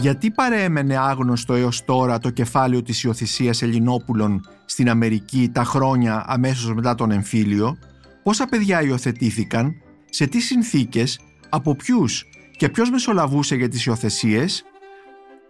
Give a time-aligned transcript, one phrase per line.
[0.00, 6.74] Γιατί παρέμενε άγνωστο έως τώρα το κεφάλαιο της υιοθεσία Ελληνόπουλων στην Αμερική τα χρόνια αμέσως
[6.74, 7.78] μετά τον εμφύλιο,
[8.22, 9.74] πόσα παιδιά υιοθετήθηκαν,
[10.10, 12.24] σε τι συνθήκες, από ποιους;
[12.56, 14.64] Και ποιος μεσολαβούσε για τις υιοθεσίες,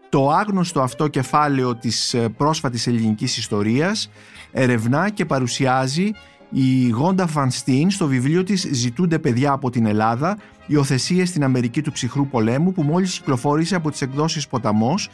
[0.08, 4.10] το άγνωστο αυτό κεφάλαιο της ε, πρόσφατης ελληνικής ιστορίας
[4.52, 6.10] ερευνά και παρουσιάζει
[6.50, 11.92] η Γόντα Φανστίν στο βιβλίο της «Ζητούνται παιδιά από την Ελλάδα, υιοθεσίε στην Αμερική του
[11.92, 15.10] ψυχρού πολέμου» που μόλις κυκλοφόρησε από τις εκδόσεις Ποταμός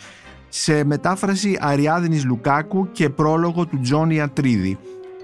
[0.48, 4.78] σε μετάφραση Αριάδνης Λουκάκου και πρόλογο του Τζόνι Ατρίδη.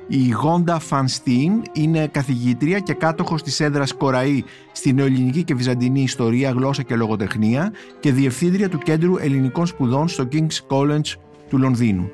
[0.08, 6.50] Η Γόντα Φανστίν είναι καθηγήτρια και κάτοχος της έδρας Κοραή στην νεοελληνική και βυζαντινή ιστορία,
[6.50, 11.14] γλώσσα και λογοτεχνία και διευθύντρια του Κέντρου Ελληνικών Σπουδών στο King's College
[11.48, 12.10] του Λονδίνου.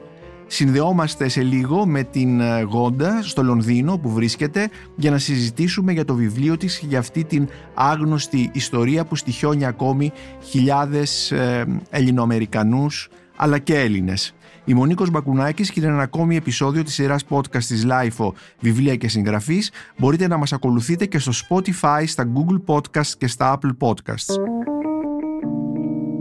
[0.46, 6.04] Συνδεόμαστε σε λίγο με την ε, Γόντα στο Λονδίνο που βρίσκεται για να συζητήσουμε για
[6.04, 13.58] το βιβλίο της για αυτή την άγνωστη ιστορία που στοιχιώνει ακόμη χιλιάδες ε, Ελληνοαμερικανούς αλλά
[13.58, 14.34] και Έλληνες.
[14.64, 19.08] Η Μονίκος Μπακουνάκης και είναι ένα ακόμη επεισόδιο της σειράς podcast της LIFO Βιβλία και
[19.08, 19.70] Συγγραφής.
[19.98, 24.34] Μπορείτε να μας ακολουθείτε και στο Spotify, στα Google Podcasts και στα Apple Podcasts.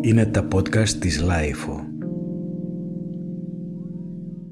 [0.02, 1.84] Είναι τα podcast της LIFO.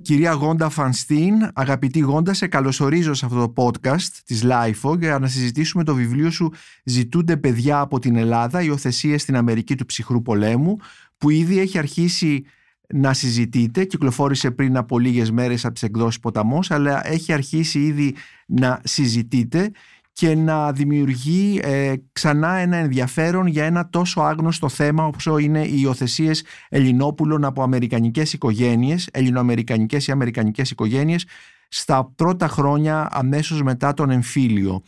[0.04, 5.28] Κυρία Γόντα Φανστίν, αγαπητή Γόντα, σε καλωσορίζω σε αυτό το podcast της LIFO για να
[5.28, 10.78] συζητήσουμε το βιβλίο σου «Ζητούνται παιδιά από την Ελλάδα, υιοθεσία στην Αμερική του ψυχρού πολέμου»
[11.18, 12.46] που ήδη έχει αρχίσει
[12.88, 18.16] να συζητείτε, κυκλοφόρησε πριν από λίγες μέρες από τις εκδόσεις Ποταμός, αλλά έχει αρχίσει ήδη
[18.46, 19.72] να συζητείτε
[20.14, 25.76] και να δημιουργεί ε, ξανά ένα ενδιαφέρον για ένα τόσο άγνωστο θέμα όσο είναι οι
[25.76, 31.26] υιοθεσίες Ελληνόπουλων από αμερικανικές οικογένειες, ελληνοαμερικανικές ή αμερικανικές οικογένειες
[31.68, 34.84] στα πρώτα χρόνια αμέσως μετά τον εμφύλιο.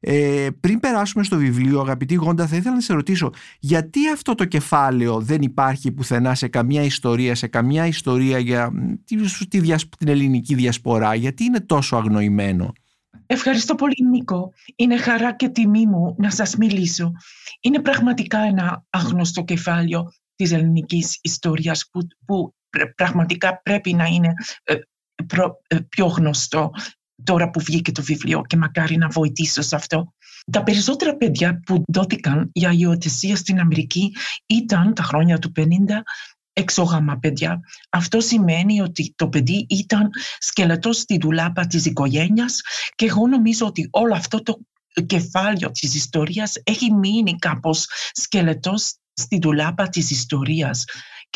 [0.00, 4.44] Ε, πριν περάσουμε στο βιβλίο, αγαπητή Γόντα, θα ήθελα να σε ρωτήσω γιατί αυτό το
[4.44, 8.72] κεφάλαιο δεν υπάρχει πουθενά σε καμία ιστορία, σε καμία ιστορία για
[9.04, 9.16] τη,
[9.98, 12.72] την ελληνική διασπορά, γιατί είναι τόσο αγνοημένο;
[13.26, 14.52] Ευχαριστώ πολύ Νίκο.
[14.76, 17.12] Είναι χαρά και τιμή μου να σας μιλήσω.
[17.60, 22.54] Είναι πραγματικά ένα άγνωστο κεφάλαιο της ελληνικής ιστορίας που, που
[22.94, 24.32] πραγματικά πρέπει να είναι
[24.62, 24.74] ε,
[25.66, 26.70] ε, πιο γνωστό
[27.24, 30.14] τώρα που βγήκε το βιβλίο και μακάρι να βοηθήσω σε αυτό.
[30.52, 34.14] Τα περισσότερα παιδιά που δόθηκαν για υιοθεσία στην Αμερική
[34.46, 35.62] ήταν τα χρόνια του 50
[36.58, 37.60] εξόγαμα παιδιά.
[37.90, 42.60] Αυτό σημαίνει ότι το παιδί ήταν σκελετός στη δουλάπα της οικογένειας
[42.94, 44.58] και εγώ νομίζω ότι όλο αυτό το
[45.06, 50.84] κεφάλαιο της ιστορίας έχει μείνει κάπως σκελετός στη δουλάπα της ιστορίας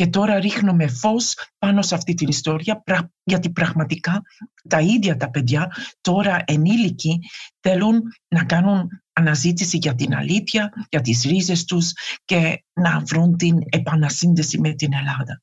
[0.00, 2.82] και τώρα ρίχνουμε φως πάνω σε αυτή την ιστορία
[3.22, 4.22] γιατί πραγματικά
[4.68, 7.18] τα ίδια τα παιδιά τώρα ενήλικοι
[7.60, 11.92] θέλουν να κάνουν αναζήτηση για την αλήθεια, για τις ρίζες τους
[12.24, 15.42] και να βρουν την επανασύνδεση με την Ελλάδα.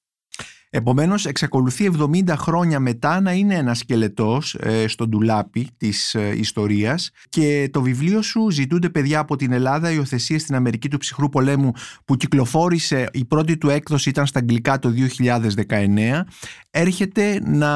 [0.69, 7.11] Επομένως εξακολουθεί 70 χρόνια μετά να είναι ένας σκελετός ε, στο ντουλάπι της ε, ιστορίας
[7.29, 11.71] και το βιβλίο σου «Ζητούνται παιδιά από την Ελλάδα, υιοθεσία στην Αμερική του ψυχρού πολέμου»
[12.05, 14.93] που κυκλοφόρησε, η πρώτη του έκδοση ήταν στα αγγλικά το
[15.67, 16.21] 2019
[16.69, 17.71] έρχεται να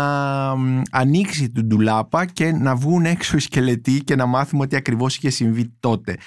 [0.91, 5.29] ανοίξει την ντουλάπα και να βγουν έξω οι σκελετοί και να μάθουμε τι ακριβώς είχε
[5.29, 6.17] συμβεί τότε.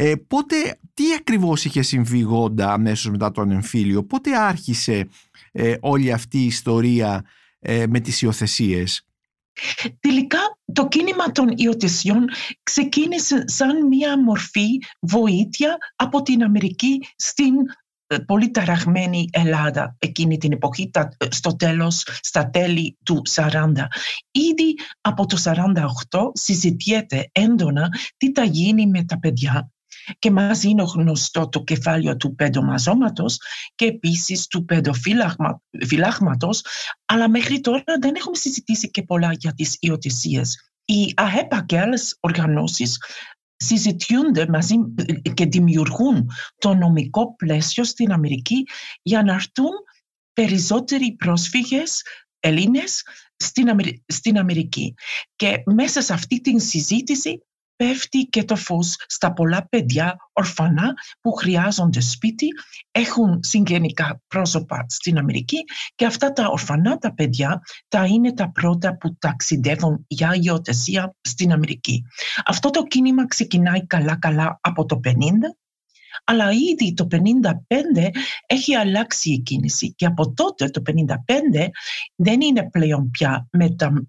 [0.00, 0.56] Ε, πότε,
[0.94, 5.08] τι ακριβώς είχε συμβεί Γόντα αμέσως μετά τον εμφύλιο, πότε άρχισε
[5.58, 7.24] ε, όλη αυτή η ιστορία
[7.58, 9.02] ε, με τις υιοθεσίες.
[10.00, 10.38] Τελικά
[10.72, 12.24] το κίνημα των υιοθεσιών
[12.62, 14.68] ξεκίνησε σαν μια μορφή
[15.00, 17.54] βοήθεια από την Αμερική στην
[18.06, 20.90] ε, πολύ ταραγμένη Ελλάδα εκείνη την εποχή,
[21.28, 23.72] στο τέλος, στα τέλη του 40.
[24.30, 25.74] Ήδη από το 48
[26.32, 29.70] συζητιέται έντονα τι θα γίνει με τα παιδιά
[30.18, 33.38] και μας είναι γνωστό το κεφάλαιο του παιδομαζώματος
[33.74, 36.64] και επίσης του παιδοφυλάγματος,
[37.04, 40.72] αλλά μέχρι τώρα δεν έχουμε συζητήσει και πολλά για τις ιωτησίες.
[40.84, 43.02] Οι ΑΕΠΑ και άλλες οργανώσεις
[43.56, 44.74] συζητιούνται μαζί
[45.34, 48.62] και δημιουργούν το νομικό πλαίσιο στην Αμερική
[49.02, 49.70] για να έρθουν
[50.32, 52.02] περισσότεροι πρόσφυγες
[52.40, 53.02] Έλληνες
[54.06, 54.94] στην, Αμερική.
[55.36, 57.42] Και μέσα σε αυτή την συζήτηση
[57.78, 62.46] πέφτει και το φως στα πολλά παιδιά ορφανά που χρειάζονται σπίτι,
[62.90, 65.56] έχουν συγγενικά πρόσωπα στην Αμερική
[65.94, 71.52] και αυτά τα ορφανά τα παιδιά θα είναι τα πρώτα που ταξιδεύουν για υιοθεσία στην
[71.52, 72.02] Αμερική.
[72.44, 75.10] Αυτό το κίνημα ξεκινάει καλά-καλά από το 50
[76.30, 77.16] αλλά ήδη το 1955
[78.46, 80.92] έχει αλλάξει η κίνηση και από τότε το 1955
[82.14, 83.48] δεν είναι πλέον πια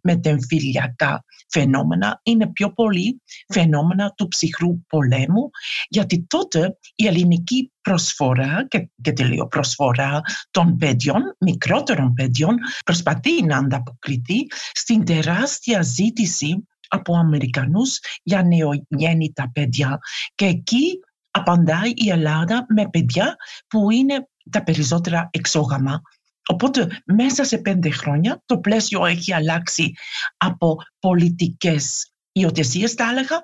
[0.02, 5.50] μετεμφυλιακά φαινόμενα, είναι πιο πολύ φαινόμενα του ψυχρού πολέμου
[5.88, 10.22] γιατί τότε η ελληνική προσφορά και, και τη λέω προσφορά
[10.52, 12.56] των παιδιών, μικρότερων παιδιών
[12.86, 20.00] προσπαθεί να ανταποκριθεί στην τεράστια ζήτηση από Αμερικανούς για νεογέννητα παιδιά.
[20.36, 21.00] Και εκεί
[21.32, 23.36] απαντάει η Ελλάδα με παιδιά
[23.68, 26.02] που είναι τα περισσότερα εξόγαμα.
[26.48, 29.94] Οπότε μέσα σε πέντε χρόνια το πλαίσιο έχει αλλάξει
[30.38, 33.40] από πολιτικές υιοθεσίες θα έλεγα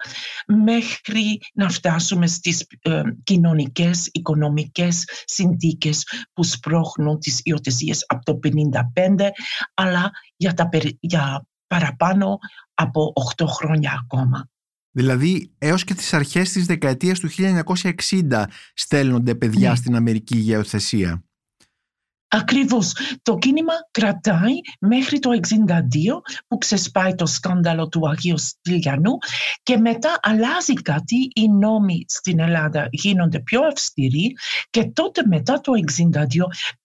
[0.48, 6.04] μέχρι να φτάσουμε στις ε, κοινωνικές, οικονομικές συνθήκες
[6.34, 8.40] που σπρώχνουν τις υιοθεσίες από το
[8.96, 9.30] 1955
[9.74, 12.38] αλλά για, τα, για παραπάνω
[12.74, 14.50] από 8 χρόνια ακόμα.
[14.96, 18.44] Δηλαδή έως και τις αρχές της δεκαετίας του 1960
[18.74, 19.76] στέλνονται παιδιά ναι.
[19.76, 21.24] στην Αμερική για υιοθεσία.
[22.28, 22.94] Ακριβώς.
[23.22, 25.74] Το κίνημα κρατάει μέχρι το 1962
[26.48, 29.18] που ξεσπάει το σκάνδαλο του Αγίου Στυλιανού
[29.64, 34.32] και μετά αλλάζει κάτι, οι νόμοι στην Ελλάδα γίνονται πιο αυστηροί
[34.70, 35.72] και τότε μετά το
[36.12, 36.24] 1962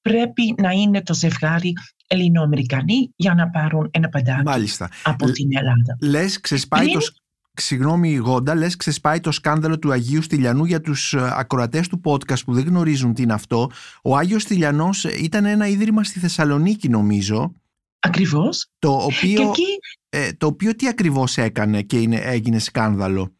[0.00, 1.72] πρέπει να είναι το ζευγάρι
[2.06, 4.90] Ελληνοαμερικανοί για να πάρουν ένα παιδάκι Μάλιστα.
[5.02, 5.96] από την Ελλάδα.
[6.00, 7.00] Λες ξεσπάει το,
[7.54, 12.44] Συγγνώμη Γόντα, λες ξεσπάει το σκάνδαλο του Αγίου Στυλιανού για τους ε, ακροατές του podcast
[12.44, 13.70] που δεν γνωρίζουν τι είναι αυτό.
[14.02, 17.52] Ο Άγιος Στυλιανός ε, ήταν ένα ίδρυμα στη Θεσσαλονίκη νομίζω.
[18.00, 18.66] Ακριβώς.
[18.78, 19.52] Το οποίο,
[20.08, 23.34] ε, το οποίο τι ακριβώς έκανε και είναι, έγινε σκάνδαλο;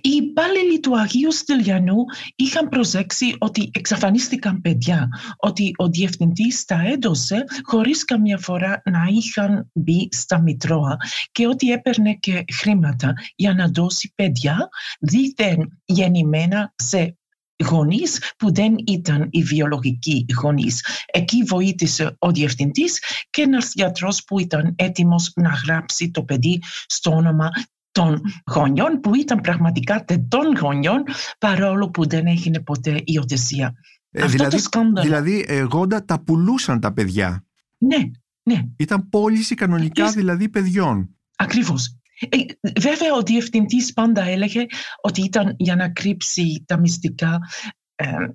[0.00, 2.04] Οι υπάλληλοι του Αγίου Στυλιανού
[2.36, 9.70] είχαν προσέξει ότι εξαφανίστηκαν παιδιά, ότι ο διευθυντής τα έδωσε χωρίς καμία φορά να είχαν
[9.72, 10.96] μπει στα Μητρώα
[11.32, 14.68] και ότι έπαιρνε και χρήματα για να δώσει παιδιά
[15.00, 17.16] δίθεν γεννημένα σε
[17.64, 20.86] γονείς που δεν ήταν οι βιολογικοί γονείς.
[21.06, 27.10] Εκεί βοήθησε ο διευθυντής και ένας γιατρός που ήταν έτοιμος να γράψει το παιδί στο
[27.10, 27.50] όνομα
[27.92, 28.20] των
[28.54, 31.02] γονιών που ήταν πραγματικά των γονιών
[31.38, 33.74] παρόλο που δεν έγινε ποτέ υιοθεσία.
[34.10, 34.58] Ε, δηλαδή,
[35.00, 37.44] δηλαδή εγώ τα πουλούσαν τα παιδιά.
[37.78, 38.10] Ναι,
[38.42, 38.62] ναι.
[38.76, 41.16] Ήταν πώληση κανονικά δηλαδή παιδιών.
[41.36, 41.96] Ακριβώς.
[42.28, 42.36] Ε,
[42.80, 44.66] βέβαια ο διευθυντής πάντα έλεγε
[45.02, 47.38] ότι ήταν για να κρύψει τα μυστικά
[47.81, 47.81] ε,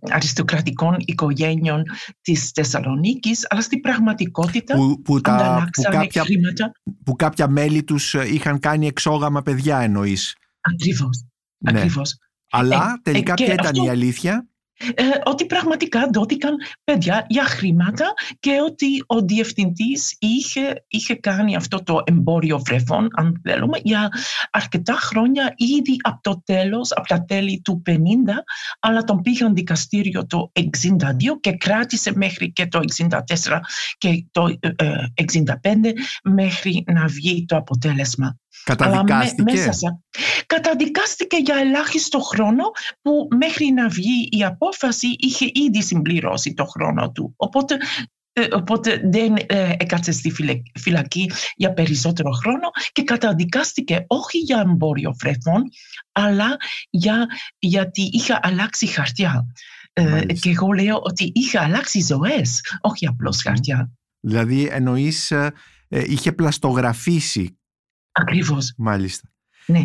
[0.09, 1.83] αριστοκρατικών οικογένειων
[2.21, 6.71] της Θεσσαλονίκης, αλλά στην πραγματικότητα που, που, τα, που, κάποια, χρήματα.
[7.03, 10.35] που κάποια μέλη τους ε, είχαν κάνει εξόγαμα παιδιά εννοείς.
[10.61, 11.25] Ακριβώς.
[11.57, 11.79] Ναι.
[11.79, 12.17] Ακριβώς.
[12.49, 14.47] Αλλά ε, τελικά ποια ήταν η αλήθεια; ε,
[15.23, 22.01] ότι πραγματικά δόθηκαν παιδιά για χρήματα και ότι ο διευθυντής είχε, είχε κάνει αυτό το
[22.05, 24.09] εμπόριο βρεφών, αν θέλουμε, για
[24.51, 27.91] αρκετά χρόνια ήδη από το τέλος, από τα τέλη του 50,
[28.79, 30.61] αλλά τον πήγαν δικαστήριο το 62
[31.39, 33.09] και κράτησε μέχρι και το 64
[33.97, 34.57] και το
[35.43, 35.91] 65 ε,
[36.23, 38.37] μέχρι να βγει το αποτέλεσμα.
[38.63, 39.71] Καταδικάστηκε;
[40.45, 42.63] Καταδικάστηκε για ελάχιστο χρόνο
[43.01, 44.66] που μέχρι να βγει η απόφαση
[45.19, 47.33] είχε ήδη συμπληρώσει το χρόνο του.
[47.35, 47.77] Οπότε
[48.33, 50.33] ε, οπότε δεν ε, έκατσε στη
[50.79, 55.63] φυλακή για περισσότερο χρόνο και καταδικάστηκε όχι για εμπόριο φρέφων,
[56.11, 56.57] αλλά
[56.89, 57.25] για,
[57.59, 59.45] γιατί είχε αλλάξει χαρτιά.
[59.93, 63.91] Ε, και εγώ λέω ότι είχε αλλάξει ζωές, όχι απλώς χαρτιά.
[64.19, 65.53] Δηλαδή εννοείς ε,
[65.89, 67.57] είχε πλαστογραφήσει
[68.19, 68.73] Ακριβώς.
[68.77, 69.29] Μάλιστα.
[69.65, 69.81] Ναι.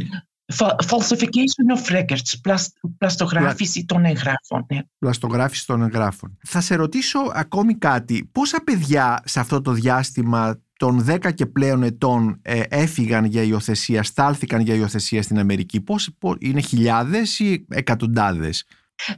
[0.58, 2.56] Falsification of records,
[2.98, 4.66] πλαστογράφηση των εγγράφων.
[4.72, 4.80] Ναι.
[4.98, 6.38] Πλαστογράφηση των εγγράφων.
[6.42, 8.28] Θα σε ρωτήσω ακόμη κάτι.
[8.32, 14.02] Πόσα παιδιά σε αυτό το διάστημα των 10 και πλέον ετών ε, έφυγαν για υιοθεσία,
[14.02, 18.64] στάλθηκαν για υιοθεσία στην Αμερική; Πώς, είναι χιλιάδες ή εκατοντάδες;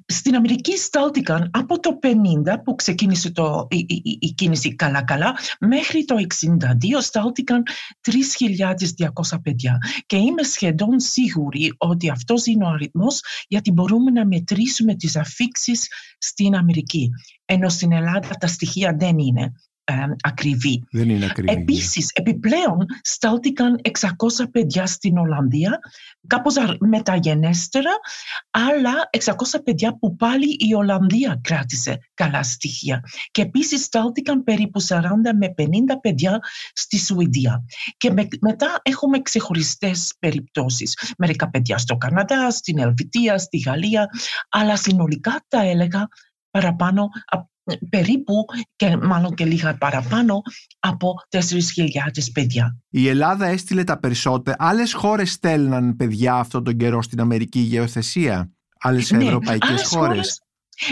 [0.06, 2.08] Στην Αμερική στάλθηκαν από το 50
[2.64, 6.56] που ξεκίνησε το, η, η, η κίνηση καλά-καλά μέχρι το 62
[7.00, 7.62] στάλθηκαν
[9.32, 9.78] 3.200 παιδιά.
[10.06, 15.88] Και είμαι σχεδόν σίγουρη ότι αυτός είναι ο αριθμός γιατί μπορούμε να μετρήσουμε τις αφήξεις
[16.18, 17.10] στην Αμερική.
[17.44, 19.52] Ενώ στην Ελλάδα τα στοιχεία δεν είναι
[20.20, 20.82] ακριβή.
[20.90, 21.54] Δεν είναι ακριβή.
[21.54, 21.60] Ναι.
[21.60, 25.78] Επίσης, επιπλέον στάλθηκαν 600 παιδιά στην Ολλανδία,
[26.26, 27.90] κάπως μεταγενέστερα,
[28.50, 33.00] αλλά 600 παιδιά που πάλι η Ολλανδία κράτησε καλά στοιχεία.
[33.30, 35.00] Και επίσης στάλθηκαν περίπου 40
[35.38, 35.64] με 50
[36.00, 36.38] παιδιά
[36.72, 37.64] στη Σουηδία.
[37.96, 41.14] Και μετά έχουμε ξεχωριστές περιπτώσεις.
[41.18, 44.08] Μερικά παιδιά στο Καναδά, στην Ελβητία, στη Γαλλία,
[44.48, 46.08] αλλά συνολικά τα έλεγα
[46.50, 47.08] παραπάνω
[47.90, 48.44] περίπου
[48.76, 50.42] και μάλλον και λίγα παραπάνω
[50.78, 51.40] από 4.000
[52.32, 52.76] παιδιά.
[52.88, 54.56] Η Ελλάδα έστειλε τα περισσότερα.
[54.58, 58.52] Άλλες χώρες στέλναν παιδιά αυτόν τον καιρό στην Αμερική για υιοθεσία.
[58.78, 60.38] άλλες ναι, ευρωπαϊκές χώρες.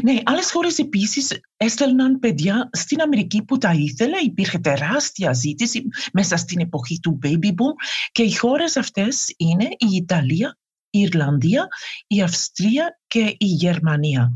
[0.03, 4.17] Ναι, άλλες χώρες επίσης έστελναν παιδιά στην Αμερική που τα ήθελε.
[4.19, 7.75] Υπήρχε τεράστια ζήτηση μέσα στην εποχή του baby boom
[8.13, 10.59] και οι χώρες αυτές είναι η Ιταλία,
[10.91, 11.67] η Ιρλανδία,
[12.07, 14.33] η Αυστρία και η Γερμανία.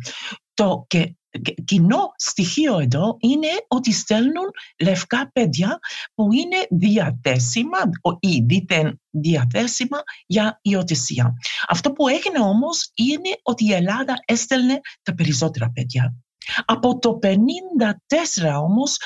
[0.55, 1.16] Το, και
[1.65, 4.51] κοινό στοιχείο εδώ είναι ότι στέλνουν
[4.83, 5.79] λευκά παιδιά
[6.15, 7.79] που είναι διαθέσιμα
[8.21, 11.35] ή δίθεν διαθέσιμα για υιοθεσία.
[11.69, 16.15] Αυτό που έγινε όμως είναι ότι η Ελλάδα έστελνε τα περισσότερα παιδιά.
[16.65, 17.19] Από το
[18.43, 18.97] 1954 όμως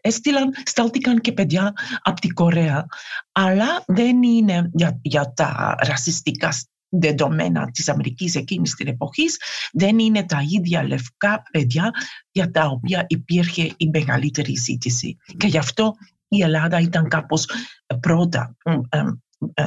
[0.00, 2.86] έστειλαν, στάλτηκαν και παιδιά από την Κορέα.
[3.32, 6.52] Αλλά δεν είναι για, για τα ρασιστικά
[6.88, 9.40] δεδομένα της Αμερικής εκείνης την εποχής
[9.72, 11.90] δεν είναι τα ίδια λευκά παιδιά
[12.30, 15.16] για τα οποία υπήρχε η μεγαλύτερη ζήτηση.
[15.36, 15.94] Και γι' αυτό
[16.28, 17.48] η Ελλάδα ήταν κάπως
[18.00, 18.56] πρώτα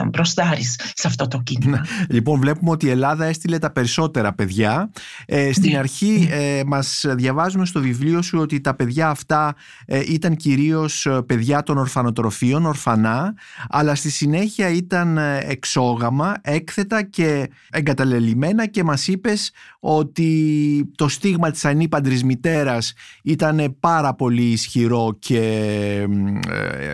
[0.10, 1.78] μπροστάρεις σε αυτό το κίνημα.
[1.78, 2.06] Ναι.
[2.10, 4.92] Λοιπόν, βλέπουμε ότι η Ελλάδα έστειλε τα περισσότερα παιδιά.
[5.26, 5.78] Ε, στην ναι.
[5.78, 6.58] αρχή ναι.
[6.58, 11.64] ε, μας διαβάζουμε στο βιβλίο σου ότι τα παιδιά αυτά ε, ήταν κυρίως ε, παιδιά
[11.64, 13.34] των ορφανοτροφίων, ορφανά,
[13.70, 21.66] αλλά στη συνέχεια ήταν εξόγαμα, έκθετα και εγκαταλελειμμένα και μας είπες ότι το στίγμα της
[21.66, 26.08] ανήπαντρης μητέρας ήταν πάρα πολύ ισχυρό και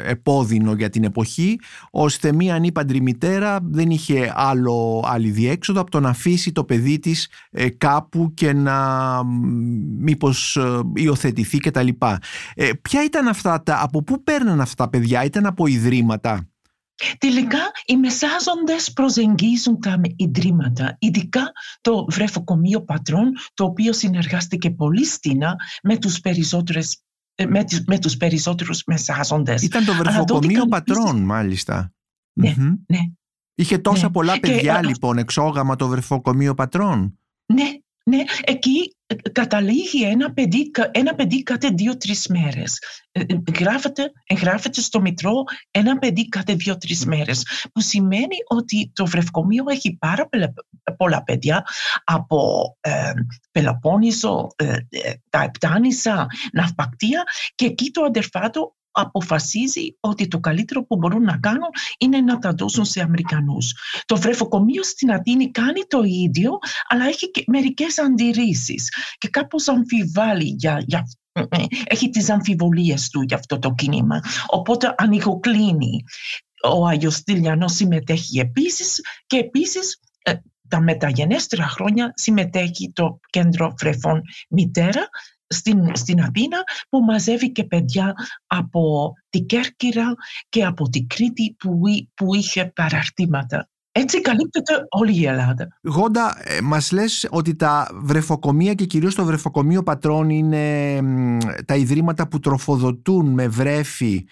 [0.05, 1.59] επώδυνο για την εποχή,
[1.91, 6.99] ώστε μία ανήπαντρη μητέρα δεν είχε άλλο άλλη διέξοδο από το να αφήσει το παιδί
[6.99, 9.19] της ε, κάπου και να
[9.99, 11.87] μήπως ε, υιοθετηθεί κτλ.
[12.53, 16.49] Ε, ποια ήταν αυτά τα, από πού παίρναν αυτά τα παιδιά, ήταν από ιδρύματα;
[17.17, 25.55] Τελικά οι μεσάζοντες προσεγγίζουν τα ιδρύματα, ειδικά το βρεφοκομείο πατρών, το οποίο συνεργάστηκε πολύ στήνα
[25.83, 26.99] με τους περισσότερες
[27.47, 29.61] με, με τους περισσότερους μεσάζοντες.
[29.61, 31.94] Ήταν το βρεφοκομείο πατρών, μάλιστα.
[32.35, 32.53] Ναι,
[32.87, 32.99] ναι.
[33.55, 34.11] Είχε τόσα ναι.
[34.11, 37.19] πολλά παιδιά λοιπόν εξόγαμα το βρεφοκομείο πατρών.
[37.53, 37.69] Ναι,
[38.09, 42.79] ναι, εκεί ε, καταλήγει ένα παιδί, ένα παιδί κάθε δύο-τρεις μέρες.
[43.11, 49.05] Ε, ε, γράφεται, εγγράφεται στο Μητρό ένα παιδί κάθε δύο-τρεις μέρες, που σημαίνει ότι το
[49.05, 50.29] βρεφοκομείο έχει πάρα
[50.97, 51.65] πολλά παιδιά
[52.03, 53.11] από ε,
[53.51, 54.47] Πελοπόννησο,
[55.29, 57.23] τα Επτάνησα, Ναυπακτία
[57.55, 62.53] και εκεί το αδερφάτο αποφασίζει ότι το καλύτερο που μπορούν να κάνουν είναι να τα
[62.53, 63.73] δώσουν σε Αμερικανούς.
[64.05, 66.51] Το βρεφοκομείο στην Αθήνη κάνει το ίδιο,
[66.87, 71.05] αλλά έχει και μερικές αντιρρήσεις και κάπως αμφιβάλλει για, για
[71.85, 74.19] έχει τις αμφιβολίες του για αυτό το κίνημα.
[74.47, 76.03] Οπότε ανοιγοκλίνει.
[76.63, 80.33] Ο Άγιος Τηλιανός συμμετέχει επίσης και επίσης ε,
[80.67, 85.09] τα μεταγενέστερα χρόνια συμμετέχει το κέντρο βρεφών μητέρα
[85.55, 86.57] στην, στην Αθήνα
[86.89, 88.13] που μαζεύει και παιδιά
[88.47, 90.13] από την Κέρκυρα
[90.49, 91.79] και από την Κρήτη που,
[92.13, 93.69] που είχε παραρτήματα.
[93.97, 95.67] Έτσι καλύπτεται όλη η Ελλάδα.
[95.81, 100.99] Γόντα, ε, μας λες ότι τα βρεφοκομεία και κυρίως το βρεφοκομείο πατρών είναι
[101.65, 104.25] τα ιδρύματα που τροφοδοτούν με βρέφη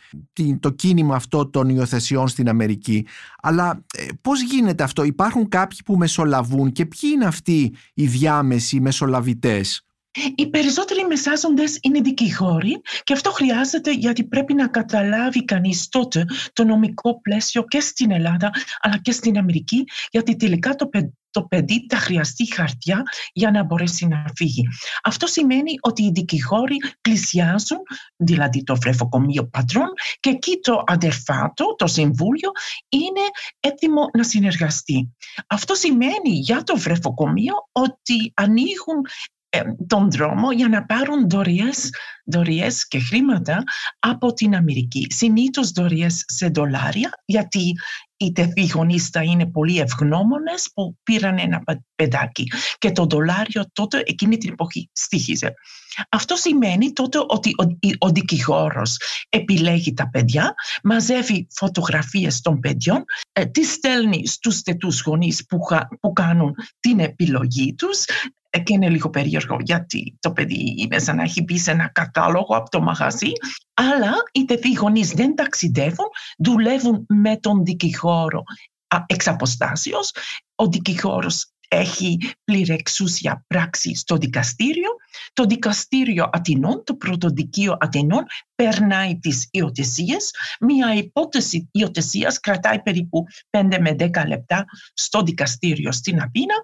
[0.59, 3.05] το κίνημα αυτό των υιοθεσιών στην Αμερική.
[3.41, 8.79] Αλλά ε, πώς γίνεται αυτό, υπάρχουν κάποιοι που μεσολαβούν και ποιοι είναι αυτοί οι διάμεσοι
[8.79, 9.85] μεσολαβητές;
[10.35, 16.63] Οι περισσότεροι μεσάζοντες είναι δικηγόροι και αυτό χρειάζεται γιατί πρέπει να καταλάβει κανείς τότε το
[16.63, 20.89] νομικό πλαίσιο και στην Ελλάδα αλλά και στην Αμερική γιατί τελικά το,
[21.33, 23.03] το παιδί θα χρειαστεί χαρτιά
[23.33, 24.63] για να μπορέσει να φύγει.
[25.03, 27.79] Αυτό σημαίνει ότι οι δικηγόροι πλησιάζουν,
[28.15, 29.87] δηλαδή το βρεφοκομείο πατρών
[30.19, 32.51] και εκεί το αδερφάτο, το συμβούλιο,
[32.89, 33.21] είναι
[33.59, 35.15] έτοιμο να συνεργαστεί.
[35.47, 39.01] Αυτό σημαίνει για το βρεφοκομείο ότι ανοίγουν
[39.87, 41.89] τον δρόμο για να πάρουν δωρεές,
[42.25, 43.63] δωρεές και χρήματα
[43.99, 45.07] από την Αμερική.
[45.09, 47.73] Συνήθως δωρεές σε δολάρια, γιατί
[48.17, 51.63] οι τεθείς θα είναι πολύ ευγνώμονες που πήραν ένα
[51.95, 55.53] παιδάκι και το δολάριο τότε εκείνη την εποχή στήχιζε.
[56.09, 58.97] Αυτό σημαίνει τότε ότι ο, ο δικηγόρος
[59.29, 65.57] επιλέγει τα παιδιά, μαζεύει φωτογραφίες των παιδιών, ε, τις στέλνει στους τετούς γονείς που,
[65.99, 68.05] που κάνουν την επιλογή τους,
[68.57, 72.55] και είναι λίγο περίεργο γιατί το παιδί είναι σαν να έχει μπει σε ένα κατάλογο
[72.55, 73.31] από το μαγαζί,
[73.73, 76.07] αλλά οι τεφοί γονείς δεν ταξιδεύουν,
[76.37, 78.43] δουλεύουν με τον δικηγόρο
[79.05, 80.11] εξ αποστάσεως.
[80.55, 84.89] Ο δικηγόρος έχει πλήρη εξούσια πράξη στο δικαστήριο.
[85.33, 88.25] Το δικαστήριο Αθηνών, το πρωτοδικείο Αθηνών,
[88.55, 90.31] περνάει τις υιοθεσίες.
[90.59, 96.55] Μία υπόθεση υιοθεσίας κρατάει περίπου 5 με 10 λεπτά στο δικαστήριο στην Αθήνα.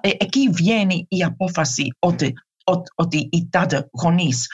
[0.00, 2.32] Ε, εκεί βγαίνει η απόφαση ότι,
[2.94, 4.46] ότι οι τάδε γονείς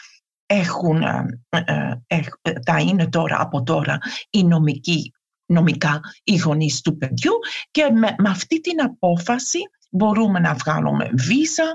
[0.46, 2.20] έχουν, ε, ε,
[2.66, 3.98] θα είναι τώρα από τώρα
[4.30, 5.12] οι νομικοί
[5.46, 7.32] νομικά οι γονείς του παιδιού
[7.70, 9.58] και με, με αυτή την απόφαση
[9.90, 11.74] μπορούμε να βγάλουμε βίζα,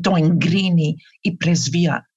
[0.00, 2.08] το εγκρίνει η πρεσβεία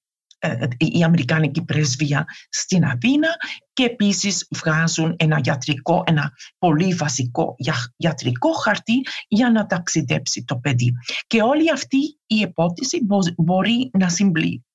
[0.43, 3.27] ε, η Αμερικάνικη πρεσβεία στην Αθήνα
[3.73, 7.55] και επίσης βγάζουν ένα γιατρικό, ένα πολύ βασικό
[7.97, 10.93] γιατρικό χαρτί για να ταξιδέψει το παιδί.
[11.27, 11.97] Και όλη αυτή
[12.27, 12.99] η υπόθεση
[13.37, 14.65] μπορεί να συμπλή,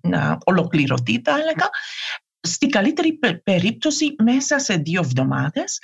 [0.00, 1.68] να ολοκληρωθεί, θα έλεγα,
[2.52, 5.78] στην καλύτερη περίπτωση μέσα σε δύο εβδομάδες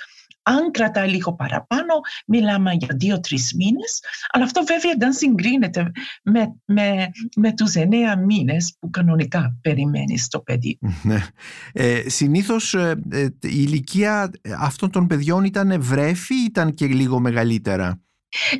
[0.47, 1.93] αν κρατάει λίγο παραπάνω,
[2.27, 5.91] μιλάμε για δύο-τρεις μήνες, αλλά αυτό βέβαια δεν συγκρίνεται
[6.23, 10.79] με, με, με τους εννέα μήνες που κανονικά περιμένεις το παιδί.
[11.01, 11.25] Ναι.
[11.73, 17.19] Ε, Συνήθως ε, ε, η ηλικία αυτών των παιδιών ήταν βρέφη ή ήταν και λίγο
[17.19, 18.01] μεγαλύτερα;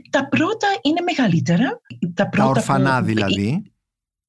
[0.09, 1.81] Τα πρώτα είναι μεγαλύτερα.
[2.13, 3.63] Τα, πρώτα τα ορφανά δηλαδή.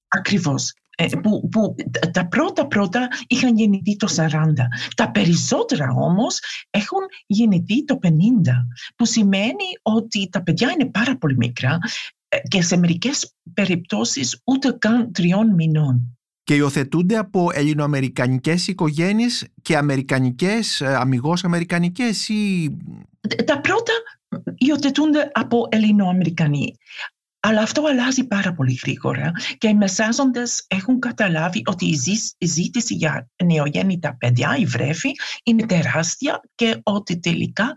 [0.09, 0.75] Ακριβώς.
[0.99, 1.75] Ε, που, που
[2.13, 4.29] τα πρώτα πρώτα είχαν γεννηθεί το 40.
[4.97, 6.39] Τα περισσότερα όμως
[6.71, 8.09] έχουν γεννηθεί το 50,
[8.97, 11.79] που σημαίνει ότι τα παιδιά είναι πάρα πολύ μικρά
[12.29, 16.19] ε, και σε μερικές περιπτώσεις ούτε καν τριών μηνών.
[16.45, 22.77] Και υιοθετούνται από ελληνοαμερικανικές οικογένειες και αμερικανικές, ε, αμυγός αμερικανικές ή...
[23.45, 23.93] Τα πρώτα
[24.55, 26.77] υιοθετούνται από ελληνοαμερικανοί.
[27.47, 31.87] Αλλά αυτό αλλάζει πάρα πολύ γρήγορα και οι μεσάζοντες έχουν καταλάβει ότι
[32.39, 35.11] η ζήτηση για νεογέννητα παιδιά, η βρέφη,
[35.43, 37.75] είναι τεράστια και ότι τελικά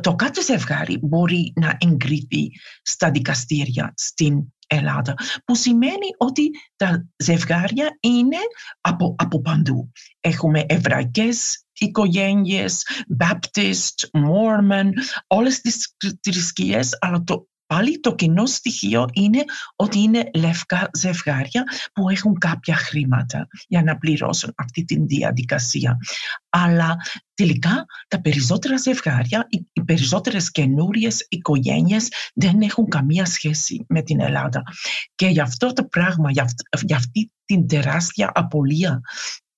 [0.00, 2.50] το κάθε ζευγάρι μπορεί να εγκριθεί
[2.82, 5.14] στα δικαστήρια στην Ελλάδα,
[5.44, 8.36] που σημαίνει ότι τα ζευγάρια είναι
[8.80, 9.92] από, από παντού.
[10.20, 12.86] Έχουμε εβραϊκές οικογένειες,
[13.18, 14.90] Baptist, Mormon,
[15.26, 19.44] όλες τις θρησκείες, αλλά το Πάλι το κοινό στοιχείο είναι
[19.76, 25.96] ότι είναι λευκά ζευγάρια που έχουν κάποια χρήματα για να πληρώσουν αυτή τη διαδικασία.
[26.48, 26.96] Αλλά
[27.34, 34.62] τελικά τα περισσότερα ζευγάρια, οι περισσότερες καινούριες οικογένειες δεν έχουν καμία σχέση με την Ελλάδα.
[35.14, 39.49] Και γι' αυτό το πράγμα, για αυτή την τεράστια απολία ε,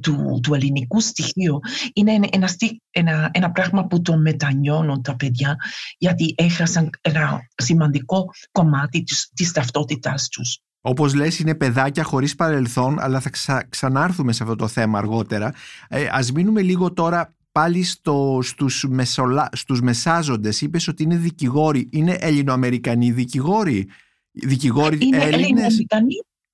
[0.00, 1.60] του, του ελληνικού στοιχείου
[1.92, 2.48] είναι ένα,
[2.90, 5.56] ένα, ένα πράγμα που το μετανιώνουν τα παιδιά
[5.98, 10.58] γιατί έχασαν ένα σημαντικό κομμάτι της, της ταυτότητάς τους.
[10.80, 15.52] Όπως λες είναι παιδάκια χωρίς παρελθόν αλλά θα ξα, ξανάρθουμε σε αυτό το θέμα αργότερα.
[15.88, 20.60] Ε, ας μείνουμε λίγο τώρα πάλι στο, στους, μεσολα, στους μεσάζοντες.
[20.60, 21.88] Είπες ότι είναι δικηγόροι.
[21.92, 23.88] Είναι ελληνοαμερικανοί δικηγόροι;
[24.30, 25.86] Δικηγόροι είναι Έλληνες;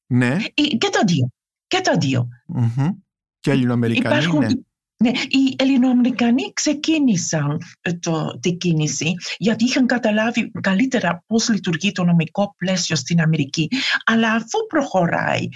[0.07, 0.37] Ναι.
[0.55, 1.31] Και τα δύο
[1.73, 2.29] και τα δυο
[3.41, 4.49] Και Ελληνοαμερικανοί Υπάρχουν, ναι.
[4.97, 12.05] Ναι, οι Ελληνοαμερικανοί ξεκίνησαν ε, το, την κίνηση γιατί είχαν καταλάβει καλύτερα πώς λειτουργεί το
[12.05, 13.69] νομικό πλαίσιο στην Αμερική.
[14.05, 15.49] Αλλά αφού προχωράει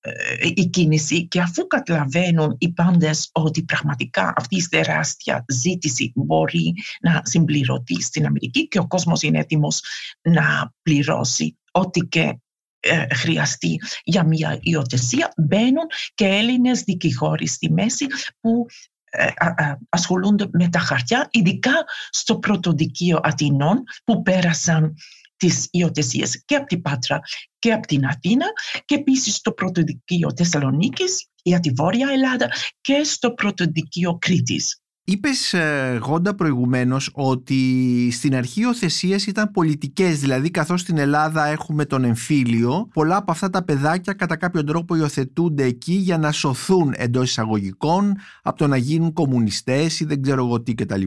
[0.00, 0.12] ε,
[0.54, 7.20] η κίνηση και αφού καταλαβαίνουν οι πάντες ότι πραγματικά αυτή η τεράστια ζήτηση μπορεί να
[7.24, 9.82] συμπληρωθεί στην Αμερική και ο κόσμος είναι έτοιμος
[10.22, 12.38] να πληρώσει ό,τι και
[12.90, 18.06] ε, χρειαστεί για μια υιοθεσία, μπαίνουν και Έλληνες δικηγόροι στη μέση
[18.40, 18.66] που
[19.10, 19.28] ε,
[19.88, 24.94] ασχολούνται με τα χαρτιά, ειδικά στο πρωτοδικείο Αθηνών που πέρασαν
[25.36, 27.20] τις υιοθεσίες και από την Πάτρα
[27.58, 28.46] και από την Αθήνα
[28.84, 32.48] και επίσης στο πρωτοδικείο Θεσσαλονίκης για τη Βόρεια Ελλάδα
[32.80, 34.80] και στο πρωτοδικείο Κρήτης.
[35.08, 37.58] Είπες ε, Γόντα προηγουμένως ότι
[38.12, 43.30] στην αρχή οι οθεσίες ήταν πολιτικές δηλαδή καθώς στην Ελλάδα έχουμε τον εμφύλιο πολλά από
[43.30, 48.66] αυτά τα παιδάκια κατά κάποιο τρόπο υιοθετούνται εκεί για να σωθούν εντός εισαγωγικών από το
[48.66, 51.02] να γίνουν κομμουνιστές ή δεν ξέρω εγώ τι κτλ.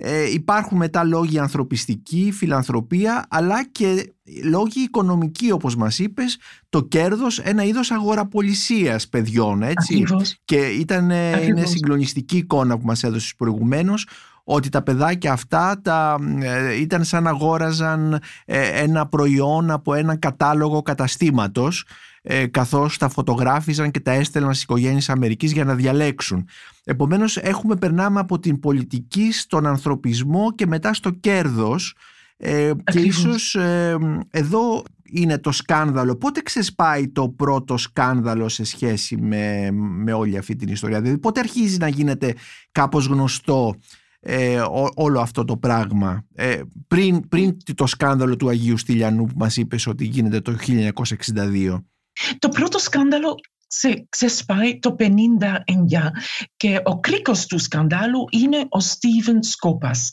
[0.00, 4.12] Ε, υπάρχουν μετά λόγοι ανθρωπιστικοί, φιλανθρωπία, αλλά και
[4.44, 10.04] λόγοι οικονομικοί όπως μας είπες, το κέρδος ένα είδος αγοραπολισίας παιδιών, έτσι.
[10.44, 11.10] Και ήταν,
[11.46, 14.06] είναι συγκλονιστική εικόνα που μας έδωσες προηγουμένως,
[14.50, 20.16] ότι τα παιδάκια αυτά τα, ε, ήταν σαν να αγόραζαν ε, ένα προϊόν από ένα
[20.16, 21.84] κατάλογο καταστήματος
[22.22, 26.48] ε, καθώς τα φωτογράφιζαν και τα έστελναν στις οικογένειες Αμερικής για να διαλέξουν.
[26.90, 31.94] Επομένως έχουμε περνάμε από την πολιτική στον ανθρωπισμό και μετά στο κέρδος
[32.36, 33.96] ε, και ίσως ε,
[34.30, 36.16] εδώ είναι το σκάνδαλο.
[36.16, 41.40] Πότε ξεσπάει το πρώτο σκάνδαλο σε σχέση με, με όλη αυτή την ιστορία; Δηλαδή πότε
[41.40, 42.34] αρχίζει να γίνεται
[42.72, 43.74] κάπως γνωστό
[44.20, 44.62] ε,
[44.94, 49.86] όλο αυτό το πράγμα; Ε, πριν, πριν το σκάνδαλο του Αγίου Στυλιανού που μας είπες
[49.86, 51.82] ότι γίνεται το 1962.
[52.38, 53.34] Το πρώτο σκάνδαλο
[54.08, 56.10] ξεσπάει το 59
[56.56, 60.10] και ο κρίκος του σκανδάλου είναι ο Στίβεν Σκόπας,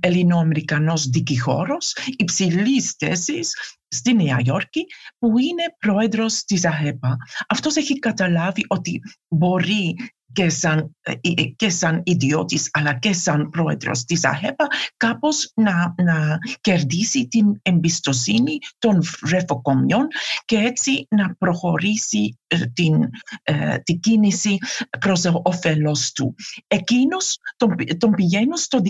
[0.00, 3.54] Ελληνοαμερικανός δικηγόρος υψηλής θέσης
[3.88, 4.86] στη Νέα Υόρκη
[5.18, 7.16] που είναι πρόεδρος της ΑΕΠΑ.
[7.48, 9.96] Αυτός έχει καταλάβει ότι μπορεί
[10.32, 10.96] και σαν,
[11.56, 14.66] και σαν ιδιώτης αλλά και σαν πρόεδρος της ΑΧΕΠΑ
[14.96, 20.06] κάπως να, να κερδίσει την εμπιστοσύνη των ρεφοκομιών
[20.44, 22.38] και έτσι να προχωρήσει
[22.72, 23.10] την,
[23.82, 24.58] την κίνηση
[24.98, 26.34] προς όφελος του.
[26.66, 28.82] Εκείνος τον, τον, πηγαίνω στο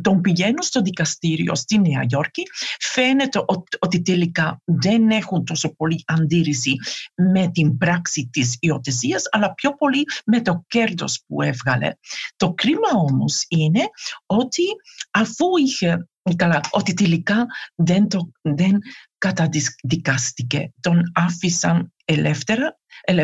[0.00, 2.42] τον πηγαίνω στο δικαστήριο στη Νέα Υόρκη
[2.78, 6.72] φαίνεται ότι, ότι τελικά δεν έχουν τόσο πολύ αντίρρηση
[7.14, 10.83] με την πράξη της υιοθεσίας αλλά πιο πολύ με το κέρδος
[11.26, 11.90] που έβγαλε.
[12.36, 13.80] Το κρίμα όμως είναι
[14.26, 14.62] ότι
[15.10, 18.78] αφού είχε καλά, ότι τελικά δεν, το, δεν
[19.18, 23.22] καταδικάστηκε, τον άφησαν ελεύθερα, ε,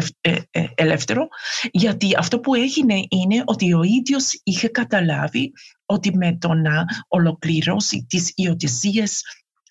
[0.51, 1.29] ε, ελεύθερο,
[1.71, 5.53] γιατί αυτό που έγινε είναι ότι ο ίδιος είχε καταλάβει
[5.87, 9.23] ότι με το να ολοκληρώσει τις υιοθεσίες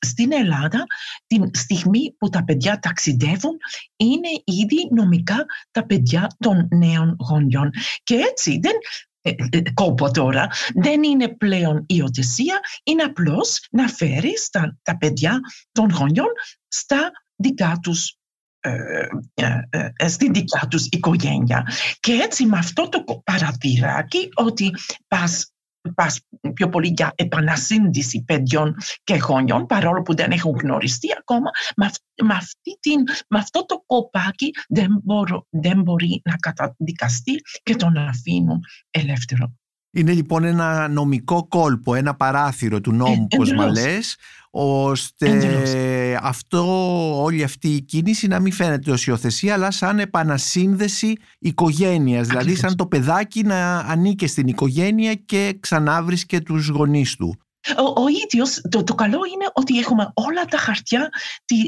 [0.06, 0.86] στην Ελλάδα,
[1.28, 3.58] την στιγμή που τα παιδιά ταξιδεύουν,
[3.96, 7.70] είναι ήδη νομικά τα παιδιά των νέων γονιών.
[8.04, 8.74] Και έτσι δεν
[9.22, 14.34] ε, ε, κόπο τώρα, δεν είναι πλέον υιοθεσία, είναι απλώς να φέρει
[14.82, 15.40] τα, παιδιά
[15.72, 16.32] των γονιών
[16.68, 18.14] στα δικά τους
[18.62, 19.08] ε,
[19.98, 21.68] ε, στην δικιά τους οικογένεια.
[22.00, 24.72] Και έτσι με αυτό το παρατηράκι ότι
[25.08, 25.59] πας πας
[26.54, 32.78] πιο πολύ για επανασύνδεση παιδιών και γονιών, παρόλο που δεν έχουν γνωριστεί ακόμα, με, αυτή
[32.80, 39.54] την, με αυτό το κοπάκι δεν, μπορώ, δεν μπορεί να καταδικαστεί και τον αφήνουν ελεύθερο.
[39.92, 44.18] Είναι λοιπόν ένα νομικό κόλπο, ένα παράθυρο του νόμου, ε, όπως μας λες,
[44.52, 52.28] ώστε αυτό, όλη αυτή η κίνηση να μην φαίνεται ως υιοθεσία, αλλά σαν επανασύνδεση οικογένειας,
[52.28, 57.38] δηλαδή σαν το παιδάκι να ανήκει στην οικογένεια και ξανά βρίσκε τους γονείς του.
[57.78, 61.10] Ο, ο ίδιος, το, το καλό είναι ότι έχουμε όλα τα χαρτιά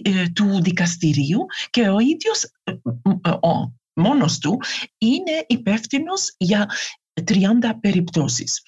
[0.03, 2.71] ε, του δικαστηρίου και ο ίδιος ε,
[3.29, 4.57] ο, μόνος του
[4.97, 6.69] είναι υπεύθυνος για
[7.27, 7.33] 30
[7.81, 8.61] περιπτώσεις.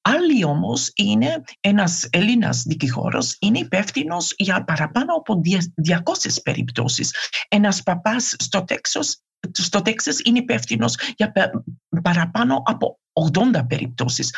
[0.00, 7.14] Άλλοι όμως είναι ένας Έλληνας δικηγόρος, είναι υπεύθυνος για παραπάνω από 200 περιπτώσεις.
[7.48, 9.20] Ένας παπάς στο Τέξος
[9.52, 11.32] στο Τέξας είναι υπεύθυνος για
[12.02, 14.34] παραπάνω από 80 περιπτώσεις.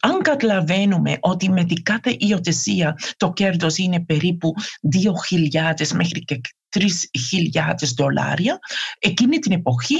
[0.00, 4.54] Αν καταλαβαίνουμε ότι με την κάθε υιοθεσία το κέρδος είναι περίπου
[5.52, 8.58] 2.000 μέχρι και 3.000 δολάρια,
[8.98, 9.96] εκείνη την εποχή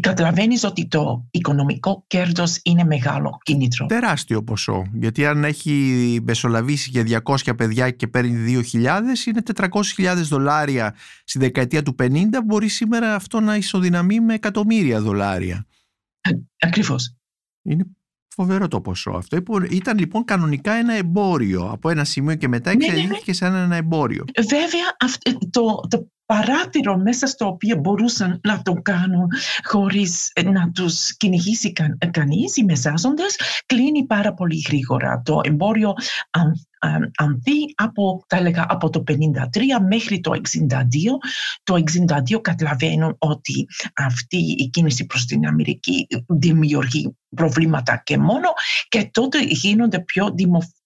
[0.00, 3.86] καταλαβαίνεις ότι το οικονομικό κέρδος είναι μεγάλο κίνητρο.
[3.86, 4.86] Τεράστιο ποσό.
[4.92, 8.82] Γιατί αν έχει μεσολαβήσει για 200 παιδιά και παίρνει 2.000,
[9.26, 12.08] είναι 400.000 δολάρια στη δεκαετία του 50.
[12.44, 15.66] Μπορεί σήμερα αυτό να ισοδυναμεί με εκατομμύρια δολάρια.
[16.58, 17.14] Ακριβώς.
[17.62, 17.84] Είναι
[18.34, 19.38] φοβερό το ποσό αυτό.
[19.70, 21.68] Ήταν λοιπόν κανονικά ένα εμπόριο.
[21.72, 22.92] Από ένα σημείο και μετά ναι, ναι, ναι.
[22.92, 24.24] εξελίχθηκε σαν ένα εμπόριο.
[24.48, 24.96] Βέβαια,
[25.50, 29.28] το, το παράθυρο μέσα στο οποίο μπορούσαν να το κάνουν
[29.64, 35.22] χωρίς να τους κυνηγήσει κα, κανείς, οι μεσάζοντες, κλείνει πάρα πολύ γρήγορα.
[35.24, 35.94] Το εμπόριο
[37.16, 39.14] ανθεί από, θα έλεγα, από το 53
[39.88, 40.70] μέχρι το 62.
[41.62, 41.74] Το
[42.34, 48.48] 62 καταλαβαίνουν ότι αυτή η κίνηση προς την Αμερική δημιουργεί προβλήματα και μόνο
[48.88, 50.83] και τότε γίνονται πιο δημοφιλείς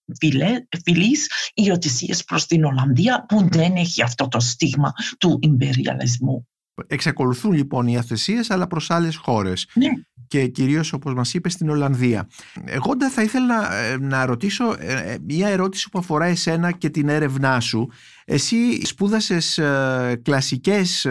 [0.83, 6.47] φιλής ιωτησίες προς την Ολλανδία που δεν έχει αυτό το στίγμα του ιμπεριαλισμού.
[6.87, 9.87] Εξακολουθούν λοιπόν οι αθεσίες αλλά προς άλλες χώρες ναι.
[10.27, 12.29] και κυρίως όπως μας είπες στην Ολλανδία.
[12.65, 17.09] Εγώ θα ήθελα ε, να ρωτήσω ε, ε, μια ερώτηση που αφορά εσένα και την
[17.09, 17.89] έρευνά σου.
[18.25, 21.07] Εσύ σπούδασες ε, κλασικές,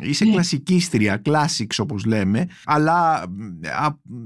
[0.00, 0.30] είσαι ναι.
[0.32, 3.24] κλασικίστρια, classics όπως λέμε, αλλά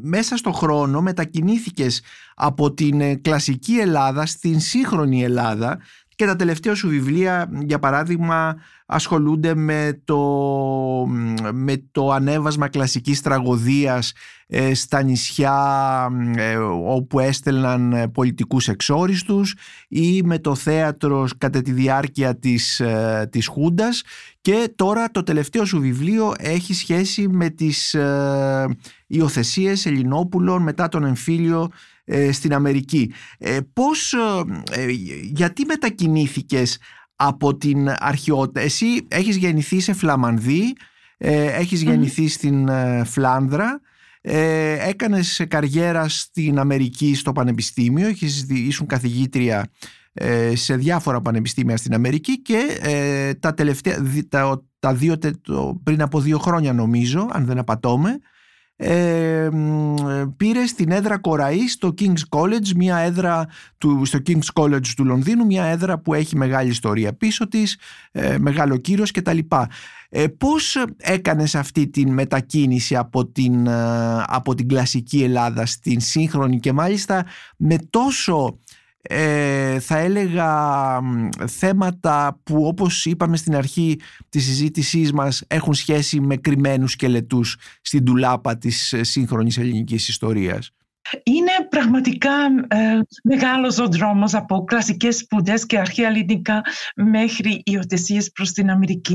[0.02, 2.02] μέσα στο χρόνο μετακινήθηκες
[2.34, 5.78] από την κλασική Ελλάδα στην σύγχρονη Ελλάδα
[6.18, 10.18] και τα τελευταία σου βιβλία, για παράδειγμα, ασχολούνται με το,
[11.52, 14.12] με το ανέβασμα κλασικής τραγωδίας
[14.46, 19.54] ε, στα νησιά ε, όπου έστελναν ε, πολιτικούς εξόριστους
[19.88, 24.02] ή με το θέατρο κατά τη διάρκεια της, ε, της Χούντας.
[24.40, 28.76] Και τώρα το τελευταίο σου βιβλίο έχει σχέση με τις ε,
[29.06, 31.97] υιοθεσίες Ελληνόπουλων μετά τον εμφύλιο ε,
[32.30, 33.12] στην Αμερική.
[33.38, 34.14] Ε, πώς,
[34.72, 34.86] ε,
[35.22, 36.78] γιατί μετακινήθηκες
[37.16, 40.72] από την αρχαιότητα; Εσύ έχεις γεννηθεί σε Φλαμανδί,
[41.18, 42.68] έχεις γεννηθεί στην
[43.04, 43.80] Φλάνδρα,
[44.80, 49.70] έκανες καριέρα στην Αμερική στο Πανεπιστήμιο, έχεις, ήσουν καθηγήτρια
[50.54, 52.78] σε διάφορα πανεπιστήμια στην Αμερική και
[53.40, 55.18] τα τελευταία, τα, τα δύο,
[55.82, 58.18] πριν από δύο χρόνια νομίζω, αν δεν απατώμε,
[58.80, 59.48] ε,
[60.36, 63.46] πήρε στην έδρα Κοραή στο King's College, μια έδρα
[63.78, 67.78] του, στο King's College του Λονδίνου, μια έδρα που έχει μεγάλη ιστορία πίσω της,
[68.12, 69.38] ε, μεγάλο κύρος κτλ.
[70.08, 76.60] Ε, πώς έκανες αυτή την μετακίνηση από την, ε, από την κλασική Ελλάδα στην σύγχρονη
[76.60, 77.24] και μάλιστα
[77.56, 78.58] με τόσο
[79.02, 80.50] ε, θα έλεγα
[81.46, 88.04] θέματα που όπως είπαμε στην αρχή της συζήτησής μας έχουν σχέση με κρυμμένους σκελετούς στην
[88.04, 90.70] τουλάπα της ε, σύγχρονης ελληνικής ιστορίας.
[91.22, 92.30] Είναι πραγματικά
[92.68, 96.62] ε, μεγάλος ο δρόμος από κλασικές σπουδές και αρχαία ελληνικά
[96.96, 99.14] μέχρι υιοθεσίες προς την Αμερική.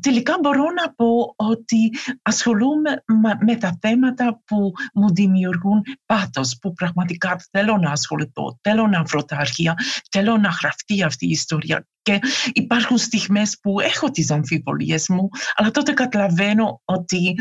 [0.00, 1.92] Τελικά μπορώ να πω ότι
[2.22, 3.04] ασχολούμαι
[3.40, 9.24] με τα θέματα που μου δημιουργούν πάθος, που πραγματικά θέλω να ασχοληθώ, θέλω να βρω
[9.24, 9.74] τα αρχεία,
[10.10, 12.18] θέλω να γραφτεί αυτή η ιστορία και
[12.52, 17.34] υπάρχουν στιγμές που έχω τις αμφιβολίες μου, αλλά τότε καταλαβαίνω ότι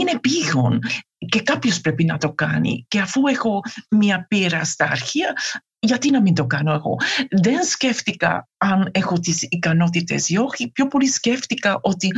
[0.00, 0.78] είναι πήγον
[1.18, 2.84] και κάποιος πρέπει να το κάνει.
[2.88, 5.32] Και αφού έχω μία πείρα στα αρχεία,
[5.78, 6.96] γιατί να μην το κάνω εγώ;
[7.30, 10.70] Δεν σκέφτηκα αν έχω τις ικανότητες ή όχι.
[10.70, 12.12] Πιο πολύ σκέφτηκα ότι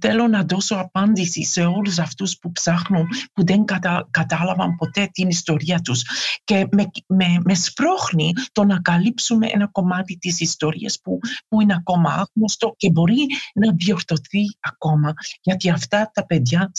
[0.00, 5.28] θέλω να δώσω απάντηση σε όλους αυτούς που ψάχνουν, που δεν κατα, κατάλαβαν ποτέ την
[5.28, 6.02] ιστορία τους.
[6.44, 11.18] Και με, με, με σπρώχνει το να καλύψουμε ένα κομμάτι της ιστορίας που,
[11.48, 15.12] που είναι ακόμα άγνωστο και μπορεί να διορθωθεί ακόμα.
[15.40, 16.70] Γιατί αυτά τα παιδιά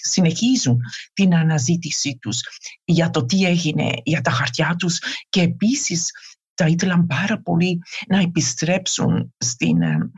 [0.00, 0.80] συνεχίζουν
[1.12, 2.40] την αναζήτησή τους
[2.84, 4.98] για το τι έγινε, για τα χαρτιά τους
[5.28, 6.10] και επίσης
[6.54, 10.10] θα ήθελαν πάρα πολύ να επιστρέψουν στην, ε,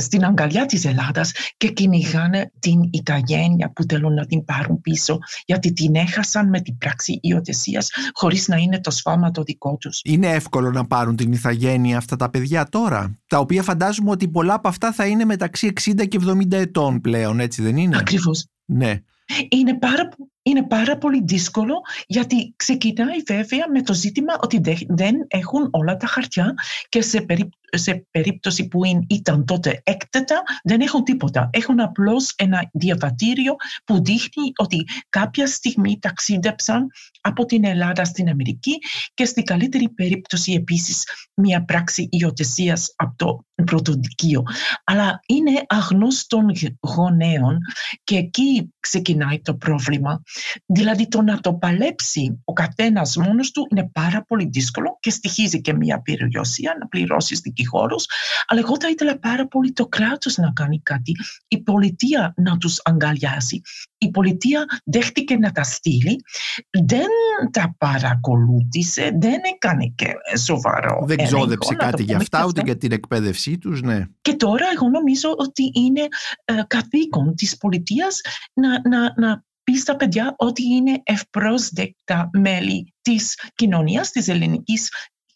[0.00, 5.72] στην αγκαλιά της Ελλάδας και κυνηγάνε την οικογένεια που θέλουν να την πάρουν πίσω γιατί
[5.72, 10.00] την έχασαν με την πράξη υιοθεσίας χωρίς να είναι το σφάλμα το δικό τους.
[10.04, 14.54] Είναι εύκολο να πάρουν την ηθαγένεια αυτά τα παιδιά τώρα, τα οποία φαντάζομαι ότι πολλά
[14.54, 18.46] από αυτά θα είναι μεταξύ 60 και 70 ετών πλέον, έτσι δεν είναι; Ακριβώς.
[18.64, 19.00] Ναι.
[19.48, 20.08] Είναι πάρα,
[20.42, 21.74] είναι πάρα πολύ δύσκολο
[22.06, 26.54] γιατί ξεκινάει βέβαια με το ζήτημα ότι δεν έχουν όλα τα χαρτιά
[26.88, 31.50] και σε περίπτωση σε περίπτωση που ήταν τότε έκτατα, δεν έχουν τίποτα.
[31.52, 36.86] Έχουν απλώς ένα διαβατήριο που δείχνει ότι κάποια στιγμή ταξίδεψαν
[37.20, 38.78] από την Ελλάδα στην Αμερική
[39.14, 44.42] και στην καλύτερη περίπτωση επίσης μια πράξη υιοθεσία από το πρωτοδικείο.
[44.84, 46.46] Αλλά είναι αγνώστων
[46.80, 47.58] γονέων
[48.04, 50.22] και εκεί ξεκινάει το πρόβλημα.
[50.66, 55.60] Δηλαδή το να το παλέψει ο καθένας μόνος του είναι πάρα πολύ δύσκολο και στοιχίζει
[55.60, 58.06] και μια περιουσία να πληρώσει δικηγόρους.
[58.46, 61.12] Αλλά εγώ θα ήθελα πάρα πολύ το κράτος να κάνει κάτι,
[61.48, 63.60] η πολιτεία να τους αγκαλιάσει.
[63.98, 66.16] Η πολιτεία δέχτηκε να τα στείλει,
[66.86, 67.06] δεν
[67.50, 71.04] τα παρακολούθησε, δεν έκανε και σοβαρό.
[71.06, 74.04] Δεν ξόδεψε κάτι για αυτά, ούτε για την εκπαίδευσή τους, ναι.
[74.20, 76.00] Και τώρα εγώ νομίζω ότι είναι
[76.44, 78.20] ε, καθήκον της πολιτείας
[78.52, 84.88] να, να, να πεις στα παιδιά ότι είναι ευπρόσδεκτα μέλη της κοινωνίας, της ελληνικής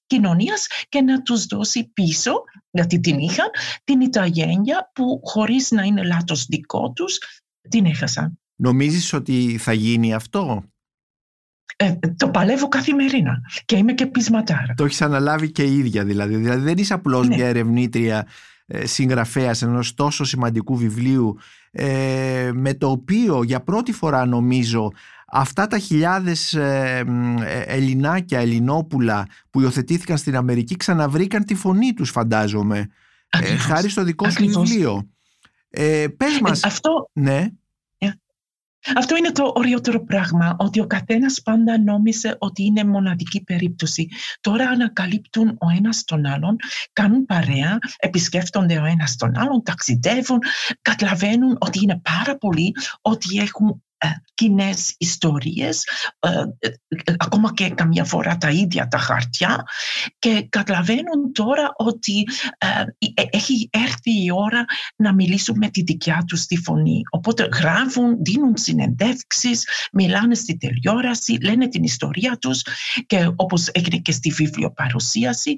[0.07, 2.33] κοινωνίας και να τους δώσει πίσω,
[2.70, 3.51] γιατί την είχαν,
[3.85, 7.18] την Ιταγένεια που χωρίς να είναι λάθος δικό τους,
[7.68, 8.38] την έχασαν.
[8.57, 10.64] Νομίζεις ότι θα γίνει αυτό;
[11.77, 14.75] Ε, το παλεύω καθημερινά και είμαι και πεισματάρα.
[14.77, 16.37] Το έχεις αναλάβει και η ίδια δηλαδή.
[16.37, 17.37] Δηλαδή δεν είσαι απλώς ναι.
[17.37, 18.27] μια ερευνήτρια
[18.66, 21.38] ε, συγγραφέας ενός τόσο σημαντικού βιβλίου
[21.76, 24.92] ε, με το οποίο για πρώτη φορά νομίζω
[25.26, 27.04] αυτά τα χιλιάδες ε,
[27.44, 32.88] ε, Ελληνάκια, Ελληνόπουλα που υιοθετήθηκαν στην Αμερική ξαναβρήκαν τη φωνή τους φαντάζομαι
[33.28, 35.08] ε, χάρη στο δικό σου βιβλίο.
[35.70, 36.64] Ε, πες μας...
[36.64, 37.10] αυτό...
[37.12, 37.46] Ναι.
[38.97, 44.09] Αυτό είναι το ωραιότερο πράγμα, ότι ο καθένας πάντα νόμιζε ότι είναι μοναδική περίπτωση.
[44.40, 46.57] Τώρα ανακαλύπτουν ο ένας τον άλλον,
[46.92, 50.38] κάνουν παρέα, επισκέφτονται ο ένας τον άλλον, ταξιδεύουν,
[50.83, 53.93] καταλαβαίνουν ότι είναι πάρα πολλοί, ότι έχουν ε,
[54.35, 55.85] κοινές ιστορίες,
[56.18, 56.28] ε,
[56.59, 56.70] ε,
[57.16, 59.64] ακόμα και καμιά φορά τα ίδια τα χαρτιά
[60.18, 62.26] και καταλαβαίνουν τώρα ότι
[63.30, 64.64] έχει έρθει η ώρα
[64.96, 67.00] να μιλήσουν με τη δικιά τους τη φωνή.
[67.11, 72.62] Οπότε γράφουν, δίνουν συνεντεύξεις, μιλάνε στη τηλεόραση, λένε την ιστορία τους
[73.07, 75.57] και όπως έγινε και στη βιβλιοπαρουσίαση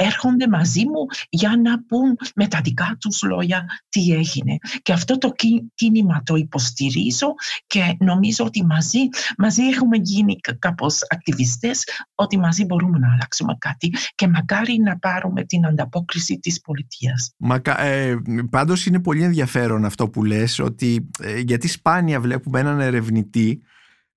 [0.00, 4.58] έρχονται μαζί μου για να πούν με τα δικά τους λόγια τι έγινε.
[4.82, 5.32] Και αυτό το
[5.74, 7.34] κίνημα το υποστηρίζω
[7.66, 8.98] και νομίζω ότι μαζί,
[9.38, 11.84] μαζί έχουμε γίνει κάπως ακτιβιστές,
[12.14, 17.34] ότι μαζί μπορούμε να αλλάξουμε κάτι και μακάρι να πάρουμε την ανταπόκριση της πολιτείας.
[17.36, 18.16] Μακα, ε,
[18.50, 23.62] πάντως είναι πολύ ενδιαφέρον αυτό που λες, ότι, ε, γιατί σπάνια βλέπουμε έναν ερευνητή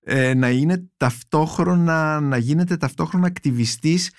[0.04, 4.10] ε, να, είναι ταυτόχρονα, να γίνεται ταυτόχρονα ακτιβιστής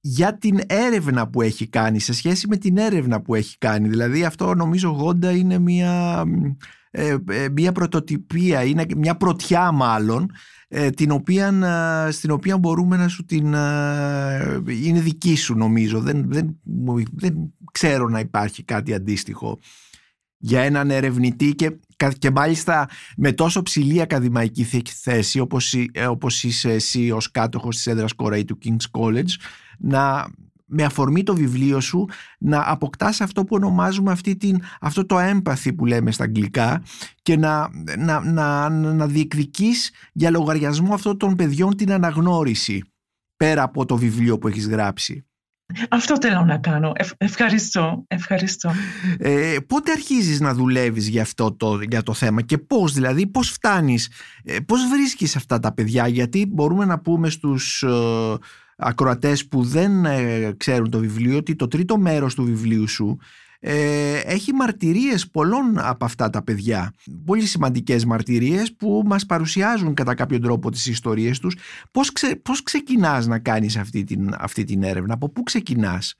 [0.00, 3.88] για την έρευνα που έχει κάνει, σε σχέση με την έρευνα που έχει κάνει.
[3.88, 6.24] Δηλαδή αυτό νομίζω γόντα είναι μια
[7.52, 10.30] μια πρωτοτυπία, είναι μια πρωτιά μάλλον
[10.94, 11.52] την οποία,
[12.10, 13.46] στην οποία μπορούμε να σου την...
[14.66, 16.00] είναι δική σου νομίζω.
[16.00, 16.60] Δεν, δεν,
[17.12, 17.34] δεν
[17.72, 19.58] ξέρω να υπάρχει κάτι αντίστοιχο
[20.42, 21.76] για έναν ερευνητή και,
[22.18, 25.74] και μάλιστα με τόσο ψηλή ακαδημαϊκή θέση όπως,
[26.08, 29.30] όπως είσαι εσύ ως κάτοχος της έδρας Κορέη του King's College
[29.80, 30.30] να
[30.70, 35.72] με αφορμή το βιβλίο σου να αποκτάς αυτό που ονομάζουμε αυτή την, αυτό το έμπαθη
[35.72, 36.82] που λέμε στα αγγλικά
[37.22, 42.82] και να, να, να, να διεκδικείς για λογαριασμό αυτών των παιδιών την αναγνώριση
[43.36, 45.24] πέρα από το βιβλίο που έχεις γράψει.
[45.88, 46.92] Αυτό θέλω να κάνω.
[47.16, 48.04] ευχαριστώ.
[48.06, 48.72] ευχαριστώ.
[49.18, 53.50] Ε, πότε αρχίζεις να δουλεύεις για αυτό το, για το θέμα και πώς δηλαδή, πώς
[53.50, 54.10] φτάνεις,
[54.44, 58.36] ε, πώς βρίσκεις αυτά τα παιδιά γιατί μπορούμε να πούμε στους ε,
[58.80, 63.18] ακροατές που δεν ε, ξέρουν το βιβλίο ότι το τρίτο μέρος του βιβλίου σου
[63.62, 66.94] ε, έχει μαρτυρίες πολλών από αυτά τα παιδιά.
[67.24, 71.56] Πολύ σημαντικές μαρτυρίες που μας παρουσιάζουν κατά κάποιο τρόπο τις ιστορίες τους.
[71.90, 76.14] Πώς, ξε, πώς ξεκινάς να κάνεις αυτή την, αυτή την έρευνα, από πού ξεκινάς;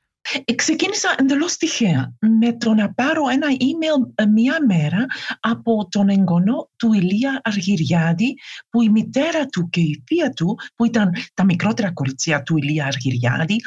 [0.45, 2.15] Ε, ξεκίνησα εντελώς τυχαία.
[2.41, 5.07] Με το να πάρω ένα email ε, μία μέρα
[5.41, 8.35] από τον εγγονό του Ηλία Αργυριάδη
[8.71, 12.87] που η μητέρα του και η θεία του που ήταν τα μικρότερα κοριτσιά του Ηλία
[12.87, 13.61] Αργυριάδη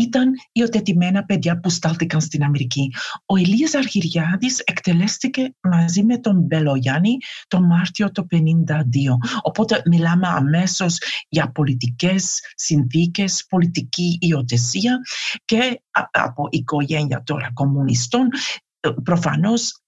[0.00, 2.92] ήταν υιοθετημένα παιδιά που στάλθηκαν στην Αμερική.
[3.26, 7.16] Ο Ηλίας Αργυριάδης εκτελέστηκε μαζί με τον Μπελογιάννη
[7.48, 8.36] το Μάρτιο το 1952.
[9.42, 14.98] Οπότε μιλάμε αμέσως για πολιτικές συνθήκες, πολιτική υιοθεσία
[15.44, 18.28] και από οικογένεια τώρα κομμουνιστών
[18.80, 19.82] ε, προφανώς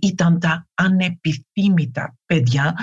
[0.00, 2.74] ήταν τα ανεπιθύμητα παιδιά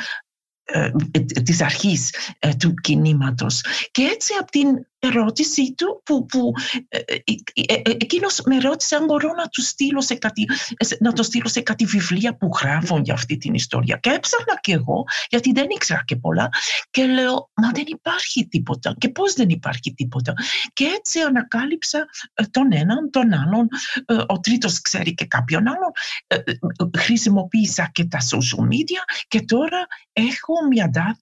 [0.63, 2.13] ε, ε, της αρχής
[2.59, 3.63] του κινήματος.
[3.91, 4.67] Και έτσι από την
[4.99, 6.51] ερώτησή του που, που
[6.87, 7.13] ε, ε,
[7.53, 10.45] ε, εκείνος με ρώτησε αν μπορώ να, του στείλω σε κάτι,
[10.99, 13.97] να το στείλω σε κάτι βιβλία που γράφουν για αυτή την ιστορία.
[13.97, 16.49] Και έψαχνα και εγώ, γιατί δεν ήξερα και πολλά,
[16.89, 18.95] και λέω, μα δεν υπάρχει τίποτα.
[18.97, 20.33] Και πώς δεν υπάρχει τίποτα.
[20.73, 22.05] Και έτσι ανακάλυψα
[22.51, 23.67] τον έναν, τον άλλον,
[24.27, 25.91] ο τρίτος ξέρει και κάποιον άλλον.
[26.97, 31.17] Χρησιμοποίησα και τα social media και τώρα έχω μια,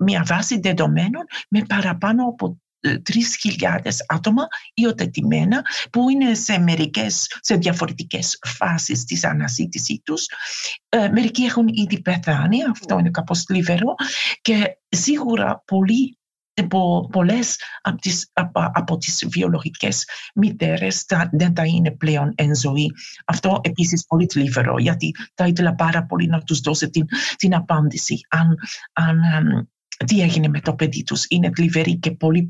[0.00, 8.38] μια βάση δεδομένων με παραπάνω από 3.000 άτομα υιοθετημένα που είναι σε, μερικές, σε διαφορετικές
[8.46, 10.26] φάσεις της αναζήτησής τους.
[10.88, 13.94] Ε, μερικοί έχουν ήδη πεθάνει, αυτό είναι κάπως λιβερό
[14.40, 16.18] και σίγουρα πολλοί
[16.62, 22.90] από πολλές από τις, από, από τις βιολογικές μητέρες δεν θα είναι πλέον εν ζωή.
[23.24, 28.20] Αυτό επίσης πολύ θλιβερό γιατί θα ήθελα πάρα πολύ να τους δώσω την, την απάντηση
[28.28, 28.56] αν,
[28.92, 29.18] αν
[30.06, 32.48] τι έγινε με το παιδί τους; Είναι θλιβερή και πολύ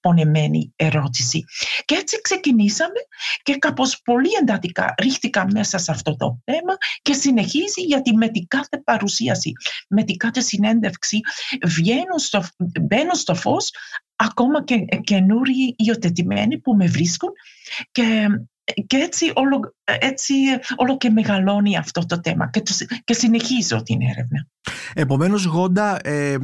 [0.00, 1.44] πονεμένη ερώτηση.
[1.84, 3.00] Και έτσι ξεκινήσαμε
[3.42, 8.46] και κάπως πολύ εντατικά ρίχτηκα μέσα σε αυτό το θέμα και συνεχίζει γιατί με την
[8.46, 9.52] κάθε παρουσίαση,
[9.88, 11.20] με την κάθε συνέντευξη
[11.66, 12.44] βγαίνουν στο,
[12.80, 13.70] μπαίνουν στο φως
[14.16, 17.30] ακόμα και καινούριοι υιοθετημένοι που με βρίσκουν
[17.92, 18.26] και
[18.86, 20.34] και έτσι όλο, έτσι
[20.76, 22.62] όλο και μεγαλώνει αυτό το θέμα και,
[23.04, 24.48] και συνεχίζω την έρευνα.
[24.94, 26.36] Επομένως Γόντα ε,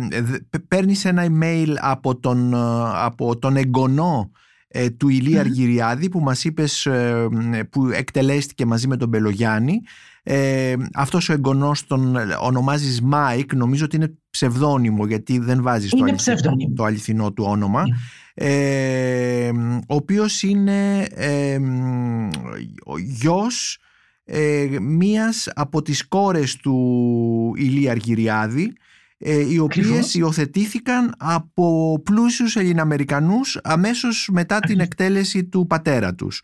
[0.68, 2.54] παίρνεις ένα email από τον,
[2.94, 4.30] από τον εγγονό
[4.68, 7.28] ε, του Ηλία Αργυριάδη που μας είπες ε,
[7.70, 9.80] που εκτελέστηκε μαζί με τον Μπελογιάννη
[10.22, 16.04] ε, αυτός ο εγγονός τον ονομάζεις Μάικ νομίζω ότι είναι ψευδόνυμο γιατί δεν βάζεις το
[16.04, 17.82] αληθινό, το αληθινό, του όνομα.
[17.82, 17.96] Ναι.
[18.34, 19.50] ε,
[19.88, 21.58] ο οποίος είναι ε,
[22.84, 23.78] ο γιος
[24.24, 28.72] ε, μίας από τις κόρες του Ηλία Αργυριάδη
[29.18, 36.42] ε, οι οποίες υιοθετήθηκαν από πλούσιους Ελληνοαμερικανούς αμέσως μετά την εκτέλεση του πατέρα τους.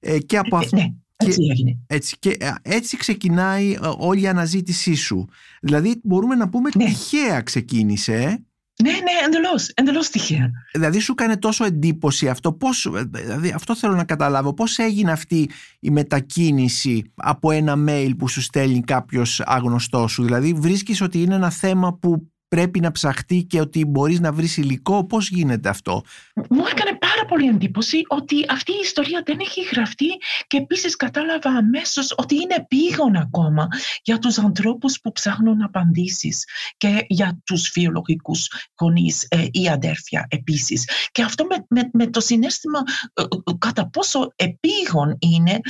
[0.00, 0.78] Ε, και από αυτό...
[1.22, 1.28] Ναι.
[1.28, 1.78] Έτσι έγινε.
[1.86, 5.28] Έτσι, και έτσι ξεκινάει όλη η αναζήτησή σου.
[5.60, 6.84] Δηλαδή μπορούμε να πούμε ναι.
[6.84, 8.44] τυχαία ξεκίνησε.
[8.82, 10.50] Ναι, ναι, εντελώς, εντελώς τυχαία.
[10.72, 15.50] Δηλαδή σου έκανε τόσο εντύπωση αυτό, πώς, δηλαδή αυτό θέλω να καταλάβω, πώς έγινε αυτή
[15.80, 21.34] η μετακίνηση από ένα mail που σου στέλνει κάποιος άγνωστός σου, δηλαδή βρίσκεις ότι είναι
[21.34, 25.06] ένα θέμα που πρέπει να ψαχτεί και ότι μπορείς να βρεις υλικό.
[25.06, 26.02] Πώς γίνεται αυτό;
[26.34, 30.06] Μου έκανε πάρα πολύ εντύπωση ότι αυτή η ιστορία δεν έχει γραφτεί
[30.46, 33.68] και επίσης κατάλαβα αμέσως ότι είναι επίγον ακόμα
[34.02, 36.44] για τους ανθρώπους που ψάχνουν απαντήσεις
[36.76, 40.88] και για τους βιολογικούς γονείς ε, ή αδέρφια επίσης.
[41.12, 42.78] Και αυτό με, με, το συνέστημα
[43.14, 43.26] ε, ε,
[43.58, 45.60] κατά πόσο επίγον είναι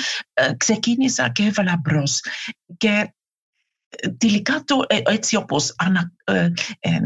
[0.57, 2.21] ξεκίνησα και έβαλα μπρος.
[2.77, 3.15] Και
[4.19, 6.51] τελικά το, ε, έτσι όπως ανα, ε,
[6.81, 6.99] ε,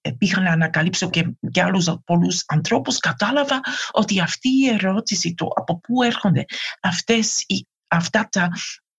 [0.00, 3.60] ε, πήγα να ανακαλύψω και, και άλλους πολλούς ανθρώπους κατάλαβα
[3.90, 6.44] ότι αυτή η ερώτηση το από πού έρχονται
[6.80, 7.46] αυτές,
[7.88, 8.48] αυτά τα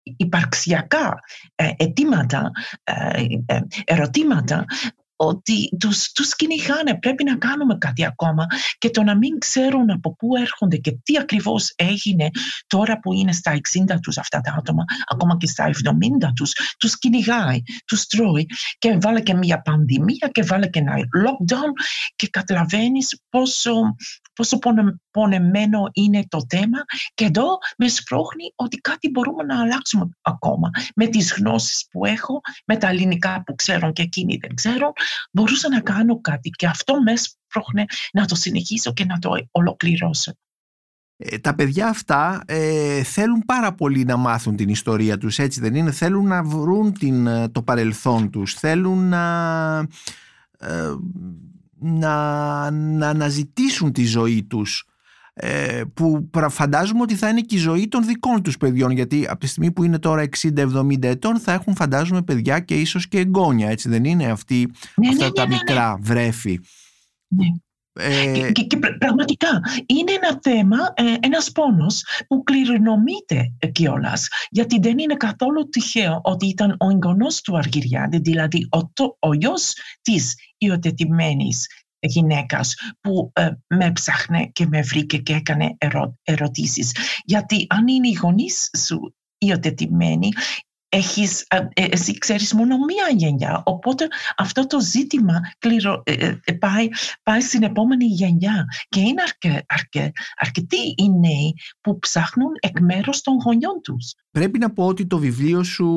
[0.04, 1.20] υπαρξιακά
[1.56, 2.52] αιτήματα,
[3.84, 4.66] ερωτήματα
[5.26, 8.46] ότι τους, τους κυνηγάνε, πρέπει να κάνουμε κάτι ακόμα
[8.78, 12.30] και το να μην ξέρουν από πού έρχονται και τι ακριβώς έγινε
[12.68, 16.98] τώρα που είναι στα 60 τους αυτά τα άτομα, ακόμα και στα 70 τους, τους
[16.98, 18.46] κυνηγάει, τους τρώει
[18.78, 21.72] και βάλε και μια πανδημία και βάλε και ένα lockdown
[22.16, 23.72] και καταλαβαίνεις πόσο
[24.34, 24.60] πόσο
[25.12, 26.78] πονεμένο είναι το θέμα
[27.14, 30.70] και εδώ με σπρώχνει ότι κάτι μπορούμε να αλλάξουμε ακόμα.
[30.96, 34.92] Με τις γνώσεις που έχω, με τα ελληνικά που ξέρω και εκείνοι δεν ξέρουν,
[35.32, 40.34] μπορούσα να κάνω κάτι και αυτό με σπρώχνει να το συνεχίσω και να το ολοκληρώσω.
[41.18, 45.76] Ε, τα παιδιά αυτά ε, θέλουν πάρα πολύ να μάθουν την ιστορία τους, έτσι δεν
[45.76, 49.78] είναι; Θέλουν να βρουν την, ε, το παρελθόν τους, θέλουν να...
[50.60, 50.96] Ε,
[51.84, 54.88] να, να αναζητήσουν τη ζωή τους
[55.34, 59.40] ε, που φαντάζομαι ότι θα είναι και η ζωή των δικών τους παιδιών γιατί από
[59.40, 63.70] τη στιγμή που είναι τώρα 60-70 ετών θα έχουν φαντάζομαι παιδιά και ίσως και εγγόνια
[63.70, 66.60] έτσι δεν είναι αυτοί, ναι, αυτά ναι, τα ναι, ναι, μικρά βρέφη
[67.28, 67.46] ναι.
[67.94, 68.52] Ε...
[68.52, 74.28] Και, και, πραγματικά είναι ένα θέμα, ε, ένας πόνος που κληρονομείται κιόλας.
[74.50, 79.34] Γιατί δεν είναι καθόλου τυχαίο ότι ήταν ο εγγονός του Αργυριάδη, δηλαδή ο, το, ο
[79.34, 81.68] γιος της υιοθετημένης
[82.00, 86.92] γυναίκας που ε, με ψάχνε και με βρήκε και έκανε ερω, ερωτήσεις.
[87.24, 90.30] Γιατί αν είναι οι γονείς σου υιοθετημένοι,
[90.94, 93.62] έχεις, ε, εσύ ξέρεις μόνο μία γενιά.
[93.66, 96.88] Οπότε αυτό το ζήτημα κληρο, ε, ε, πάει,
[97.24, 98.66] πάει στην επόμενη γενιά.
[98.90, 104.14] Και είναι αρκε, αρκε, αρκετοί οι νέοι που ψάχνουν εκ μέρους των γονιών τους.
[104.32, 105.90] Πρέπει να πω ότι το βιβλίο σου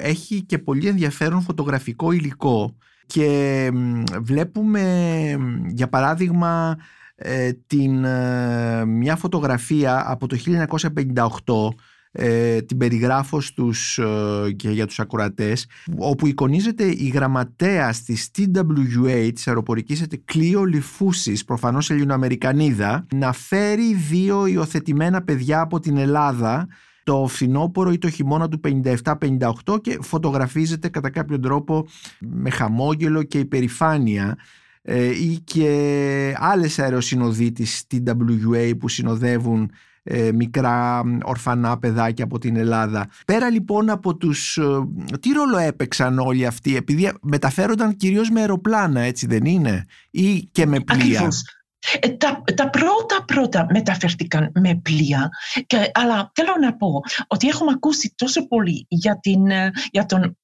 [0.00, 2.76] έχει και πολύ ενδιαφέρον φωτογραφικό υλικό
[3.06, 3.70] και
[4.20, 4.84] βλέπουμε
[5.68, 6.76] για παράδειγμα
[7.66, 8.06] την,
[8.86, 10.36] μια φωτογραφία από το
[11.44, 15.66] 1958 ε, την περιγράφω στους, ε, και για τους ακροατές
[15.98, 24.46] όπου εικονίζεται η γραμματέα της TWA της αεροπορικής Κλείο Λιφούσης προφανώς Ελληνοαμερικανίδα να φέρει δύο
[24.46, 26.68] υιοθετημένα παιδιά από την Ελλάδα
[27.04, 31.86] το φθινόπωρο ή το χειμώνα του 57-58 και φωτογραφίζεται κατά κάποιο τρόπο
[32.18, 34.36] με χαμόγελο και υπερηφάνεια.
[34.84, 39.70] Ε, ή και άλλες αεροσυνοδοί της TWA που συνοδεύουν
[40.02, 43.08] ε, μικρά ορφανά παιδάκια από την Ελλάδα.
[43.26, 44.56] Πέρα λοιπόν από τους...
[44.56, 44.62] Ε,
[45.20, 50.66] τι ρόλο έπαιξαν όλοι αυτοί, επειδή μεταφέρονταν κυρίως με αεροπλάνα, έτσι δεν είναι, ή και
[50.66, 51.44] με πλοία; Ακριβώς.
[52.00, 55.30] Ε, τα, τα πρώτα πρώτα μεταφέρθηκαν με πλοία,
[55.66, 60.38] και, αλλά θέλω να πω ότι έχουμε ακούσει τόσο πολύ για, την, ε, για τον,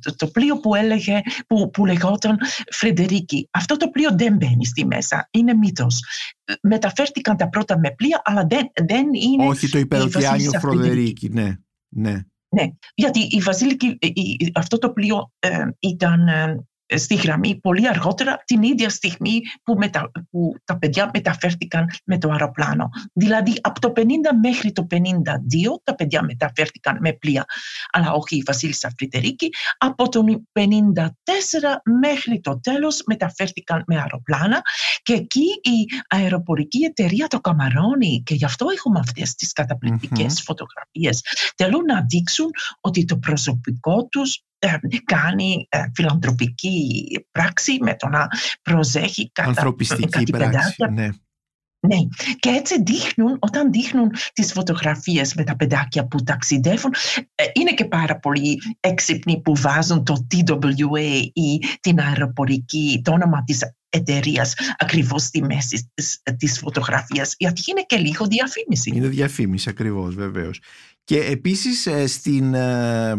[0.00, 2.38] το, το, πλοίο που έλεγε, που, που λεγόταν
[2.70, 3.48] Φρεντερίκη.
[3.50, 6.00] Αυτό το πλοίο δεν μπαίνει στη μέσα, είναι μύθος.
[6.62, 9.46] Μεταφέρθηκαν τα πρώτα με πλοία, αλλά δεν, δεν είναι...
[9.46, 11.56] Όχι το υπεροτιάνιο Φρεντερίκη, ναι.
[11.88, 12.20] ναι.
[12.48, 13.98] Ναι, γιατί η Βασίλικη,
[14.54, 16.28] αυτό το πλοίο ε, ήταν
[16.96, 22.30] στη γραμμή πολύ αργότερα την ίδια στιγμή που, μετα, που τα παιδιά μεταφέρθηκαν με το
[22.30, 22.88] αεροπλάνο.
[23.12, 24.00] Δηλαδή από το 50
[24.42, 24.96] μέχρι το 52
[25.82, 27.44] τα παιδιά μεταφέρθηκαν με πλοία.
[27.90, 29.48] Αλλά όχι η Βασίλισσα Φριτερίκη.
[29.78, 30.62] Από το 54
[32.00, 34.62] μέχρι το τέλος μεταφέρθηκαν με αεροπλάνα
[35.02, 40.44] και εκεί η αεροπορική εταιρεία το καμαρώνει και γι' αυτό έχουμε αυτές τις καταπληκτικές mm-hmm.
[40.44, 41.20] φωτογραφίες.
[41.56, 44.53] Θέλουν να δείξουν ότι το προσωπικό τους ε,
[45.04, 48.28] κάνει ε, φιλανθρωπική πράξη με το να
[48.62, 51.08] προσέχει κατά Ανθρωπιστική πράξη, ναι.
[51.86, 51.96] Ναι,
[52.38, 56.94] και έτσι δείχνουν, όταν δείχνουν τις φωτογραφίες με τα παιδάκια που ταξιδεύουν,
[57.34, 63.44] ε, είναι και πάρα πολύ έξυπνοι που βάζουν το TWA ή την αεροπορική, το όνομα
[63.44, 65.92] της εταιρείας ακριβώς στη μέση
[66.36, 68.90] της φωτογραφίας, γιατί είναι και λίγο διαφήμιση.
[68.94, 70.60] Είναι διαφήμιση, ακριβώς, βεβαίως.
[71.04, 73.14] Και επίσης ε, στην, ε,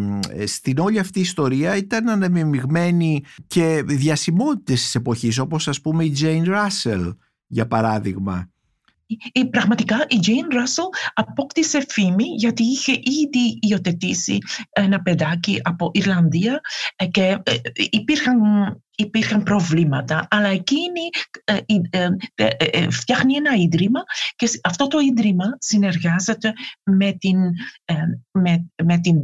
[0.46, 6.18] στην όλη αυτή η ιστορία ήταν αναμειγμένοι και διασημότητες της εποχής όπως ας πούμε η
[6.22, 7.16] Jane Russell
[7.48, 8.50] για παράδειγμα.
[9.32, 14.38] Η, πραγματικά η Jane Russell απόκτησε φήμη γιατί είχε ήδη υιοθετήσει
[14.72, 16.60] ένα παιδάκι από Ιρλανδία
[16.96, 17.38] ε, και
[17.90, 18.40] υπήρχαν
[18.96, 21.02] υπήρχαν προβλήματα, αλλά εκείνη
[21.44, 21.58] ε,
[22.36, 24.04] ε, ε, φτιάχνει ένα ίδρυμα
[24.36, 27.38] και αυτό το ίδρυμα συνεργάζεται με την,
[28.32, 29.22] με, με την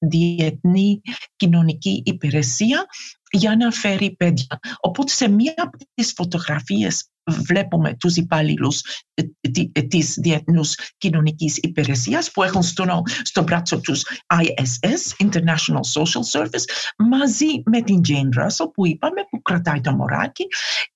[0.00, 1.00] διεθνή
[1.36, 2.86] κοινωνική υπηρεσία
[3.30, 4.60] για να φέρει παιδιά.
[4.80, 8.80] Οπότε σε μία από τις φωτογραφίες βλέπουμε τους υπάλληλους
[9.14, 9.22] ε,
[9.72, 16.64] ε, της Διεθνούς Κοινωνικής Υπηρεσίας που έχουν στο, στο μπράτσο τους ISS, International Social Service,
[16.96, 20.46] μαζί με την Jane Russell που είπαμε που κρατάει το μωράκι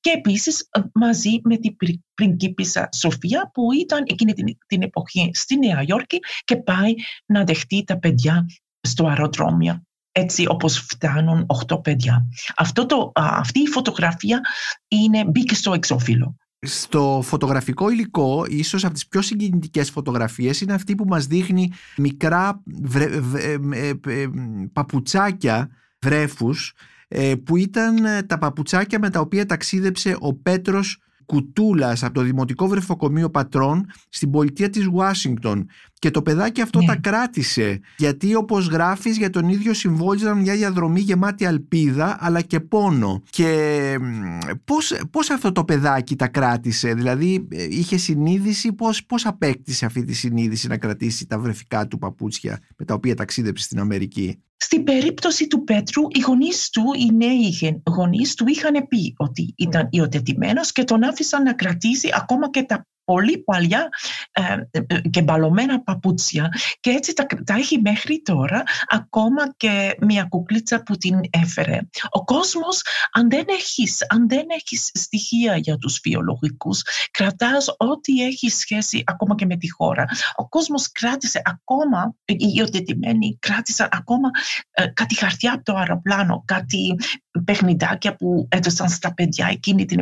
[0.01, 1.77] και επίσης ε, μαζί με την
[2.15, 6.95] πριγκίπισσα Σοφία που ήταν εκείνη την, την εποχή στη Νέα Υόρκη και πάει
[7.27, 8.47] να δεχτεί τα παιδιά
[8.87, 9.83] στο αεροδρόμιο
[10.17, 12.27] έτσι όπως φτάνουν 8 παιδιά.
[12.57, 14.41] Αυτό το, αυτή η φωτογραφία
[14.89, 16.37] είναι, μπήκε στο εξώφυλλο.
[16.67, 22.63] Στο φωτογραφικό υλικό, ίσως από τις πιο συγκινητικές φωτογραφίες είναι αυτή που μας δείχνει μικρά
[22.65, 24.27] βρε, ε, ε, ε,
[24.73, 25.69] παπουτσάκια
[25.99, 26.75] βρέφους
[27.45, 33.31] που ήταν τα παπουτσάκια με τα οποία ταξίδεψε ο Πέτρος Κουτούλας από το Δημοτικό Βρεφοκομείο
[33.31, 35.67] Πατρών στην πολιτεία της Ουάσιγκτον
[36.05, 36.87] και το παιδάκι αυτό ναι.
[36.87, 42.61] τα κράτησε γιατί όπως γράφεις για τον ίδιο συμβόλιζαν μια διαδρομή γεμάτη αλπίδα αλλά και
[42.61, 43.99] πόνο και
[44.65, 50.05] πώς, πώς αυτό το παιδάκι τα κράτησε δηλαδή ε, είχε συνείδηση πώς, πώς απέκτησε αυτή
[50.05, 54.85] τη συνείδηση να κρατήσει τα βρεφικά του παπούτσια με τα οποία ταξίδεψε στην Αμερική; Στην
[54.85, 60.61] περίπτωση του Πέτρου, οι γονείς του, οι νέοι γονείς του είχαν πει ότι ήταν υιοθετημένο
[60.73, 63.89] και τον άφησαν να κρατήσει ακόμα και τα πολύ παλιά
[64.33, 66.49] ε, ε, και μπαλωμένα παπούτσια
[66.81, 71.81] και έτσι τα, τα έχει μέχρι τώρα ακόμα και μια κουκλίτσα που την έφερε.
[72.11, 72.83] Ο κόσμος
[73.13, 79.35] αν δεν έχεις, αν δεν έχεις στοιχεία για τους βιολογικούς κρατάς ό,τι έχει σχέση ακόμα
[79.35, 80.05] και με τη χώρα.
[80.35, 84.31] Ο κόσμος κράτησε ακόμα, οι υιοθετημένοι κράτησαν ακόμα
[84.71, 86.97] ε, κάτι χαρτιά από το αεροπλάνο, κάτι
[87.45, 89.99] παιχνιδάκια που έδωσαν στα παιδιά εκείνη την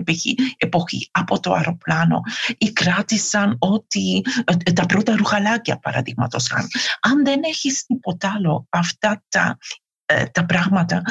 [0.57, 2.20] εποχή, από το αεροπλάνο
[2.59, 4.22] ή κράτησαν ότι
[4.64, 6.66] ε, τα πρώτα ρουχαλάκια παραδείγματος χάρη.
[7.01, 9.59] Αν δεν έχεις τίποτα άλλο αυτά τα,
[10.07, 11.03] ε, τα πράγματα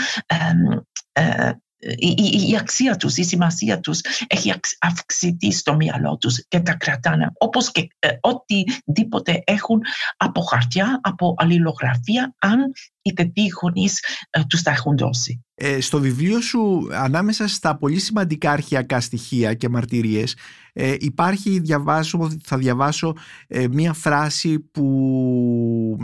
[1.12, 1.52] ε,
[1.98, 7.32] η, η, αξία τους, η σημασία τους έχει αυξηθεί στο μυαλό τους και τα κρατάνε
[7.38, 9.82] όπως και ε, οτιδήποτε έχουν
[10.18, 12.72] από χαρτιά, από αλληλογραφία αν
[13.02, 14.00] οι τετοί γονείς
[14.30, 15.44] ε, τους τα έχουν δώσει.
[15.56, 20.36] Ε, στο βιβλίο σου ανάμεσα στα πολύ σημαντικά αρχαιακά στοιχεία και μαρτυρίες
[20.74, 23.16] ε, υπάρχει, διαβάσω, θα διαβάσω
[23.48, 25.98] ε, μία φράση που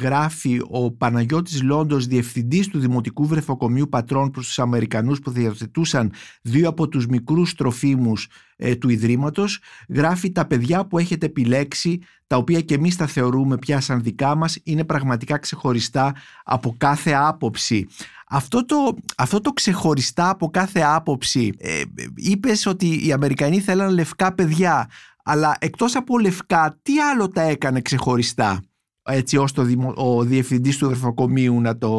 [0.00, 6.68] γράφει ο Παναγιώτης Λόντος, διευθυντής του Δημοτικού Βρεφοκομείου Πατρών προς τους Αμερικανούς που διαθετούσαν δύο
[6.68, 12.60] από τους μικρούς τροφίμους ε, του Ιδρύματος, γράφει τα παιδιά που έχετε επιλέξει, τα οποία
[12.60, 17.86] και εμείς τα θεωρούμε πια σαν δικά μας, είναι πραγματικά ξεχωριστά από κάθε άποψη.
[18.28, 21.82] Αυτό το, αυτό το ξεχωριστά από κάθε άποψη, ε,
[22.14, 24.90] είπες ότι οι Αμερικανοί θέλαν λευκά παιδιά,
[25.24, 28.60] αλλά εκτός από λευκά, τι άλλο τα έκανε ξεχωριστά
[29.06, 31.90] έτσι ώστε ο, ο διευθυντής του Δερφοκομείου να, το,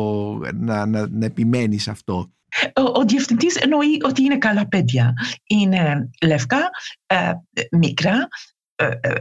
[0.53, 2.31] να, να, να επιμένει σε αυτό;
[2.75, 5.13] Ο, ο διευθυντής εννοεί ότι είναι καλά παιδιά.
[5.47, 6.69] Είναι λευκά,
[7.05, 7.31] ε,
[7.71, 8.27] μικρά, ε, ε,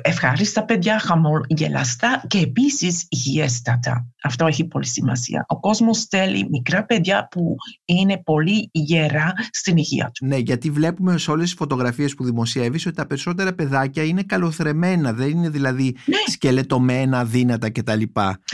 [0.02, 4.07] ευχάριστα παιδιά, χαμογελαστά και επίσης υγιέστατα.
[4.22, 5.44] Αυτό έχει πολύ σημασία.
[5.48, 10.26] Ο κόσμος θέλει μικρά παιδιά που είναι πολύ γερά στην υγεία του.
[10.26, 15.12] Ναι, γιατί βλέπουμε σε όλες τις φωτογραφίες που δημοσιεύεις ότι τα περισσότερα παιδάκια είναι καλοθρεμένα,
[15.12, 16.16] δεν είναι δηλαδή ναι.
[16.26, 18.02] σκελετωμένα, δύνατα κτλ.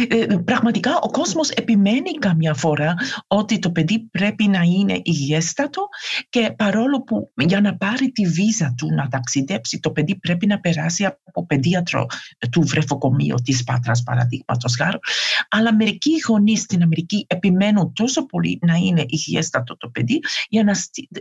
[0.09, 2.94] Ε, πραγματικά ο κόσμος επιμένει καμιά φορά
[3.26, 5.88] ότι το παιδί πρέπει να είναι υγιέστατο
[6.28, 10.61] και παρόλο που για να πάρει τη βίζα του να ταξιδέψει το παιδί πρέπει να
[10.61, 12.07] περάσει από παιδίατρο
[12.51, 14.99] του βρεφοκομείου της Πάτρας παραδείγματος χάρη.
[15.49, 20.72] Αλλά μερικοί γονείς στην Αμερική επιμένουν τόσο πολύ να είναι υγιέστατο το παιδί για να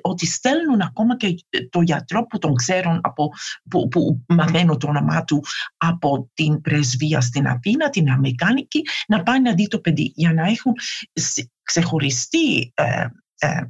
[0.01, 1.35] ότι στέλνουν ακόμα και
[1.69, 3.29] το γιατρό που τον ξέρουν από,
[3.69, 5.43] που, που μαθαίνουν το όνομά του
[5.77, 10.47] από την πρεσβεία στην Αθήνα, την Αμερικάνικη, να πάει να δει το παιδί για να
[10.47, 10.73] έχουν
[11.63, 13.05] ξεχωριστεί ε,
[13.37, 13.61] ε,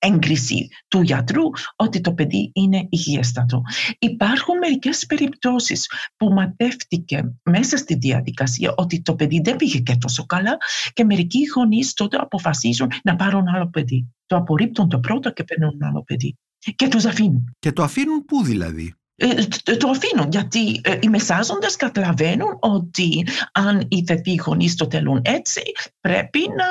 [0.00, 1.42] έγκριση του γιατρού
[1.76, 3.62] ότι το παιδί είναι υγιέστατο.
[3.98, 10.26] Υπάρχουν μερικές περιπτώσεις που ματεύτηκε μέσα στη διαδικασία ότι το παιδί δεν πήγε και τόσο
[10.26, 10.56] καλά
[10.92, 14.14] και μερικοί γονείς τότε αποφασίζουν να πάρουν άλλο παιδί.
[14.26, 16.38] Το απορρίπτουν το πρώτο και παίρνουν άλλο παιδί.
[16.76, 17.56] Και τους αφήνουν.
[17.58, 23.86] Και το αφήνουν πού δηλαδή; Ε, το αφήνουν γιατί ε, οι μεσάζοντες καταλαβαίνουν ότι αν
[23.88, 25.62] οι θετοί γονείς το θέλουν έτσι
[26.00, 26.66] πρέπει να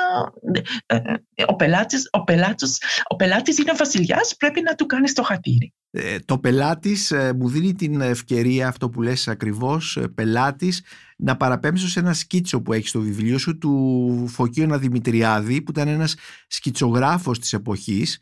[0.86, 1.14] ε,
[1.46, 2.78] ο πελάτης, ο πελάτης,
[3.08, 5.74] ο πελάτης είναι βασιλιάς πρέπει να του κάνεις το χατήρι.
[5.92, 10.82] Ε, το πελάτης ε, μου δίνει την ευκαιρία αυτό που λες ακριβώς ε, πελάτης
[11.16, 15.88] να παραπέμψω σε ένα σκίτσο που έχει στο βιβλίο σου του Φωκίου Δημητριάδη που ήταν
[15.88, 16.16] ένας
[16.46, 18.18] σκιτσογράφος της εποχής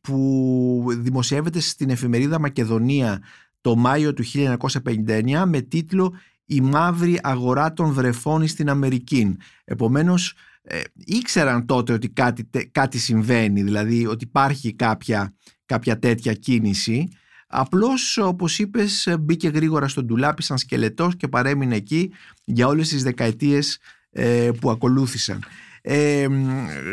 [0.00, 3.22] που δημοσιεύεται στην εφημερίδα Μακεδονία
[3.60, 6.14] το Μάιο του 1959 με τίτλο
[6.46, 9.36] η μαύρη αγορά των βρεφών στην Αμερική.
[9.64, 15.34] Επομένως ε, ήξεραν τότε ότι κάτι, κάτι συμβαίνει, δηλαδή ότι υπάρχει κάποια,
[15.66, 17.08] κάποια τέτοια κίνηση.
[17.46, 22.12] Απλώς όπως είπες μπήκε γρήγορα στον ντουλάπι σαν σκελετός και παρέμεινε εκεί
[22.44, 23.78] για όλες τις δεκαετίες
[24.10, 25.44] ε, που ακολούθησαν.
[25.86, 26.26] Ε,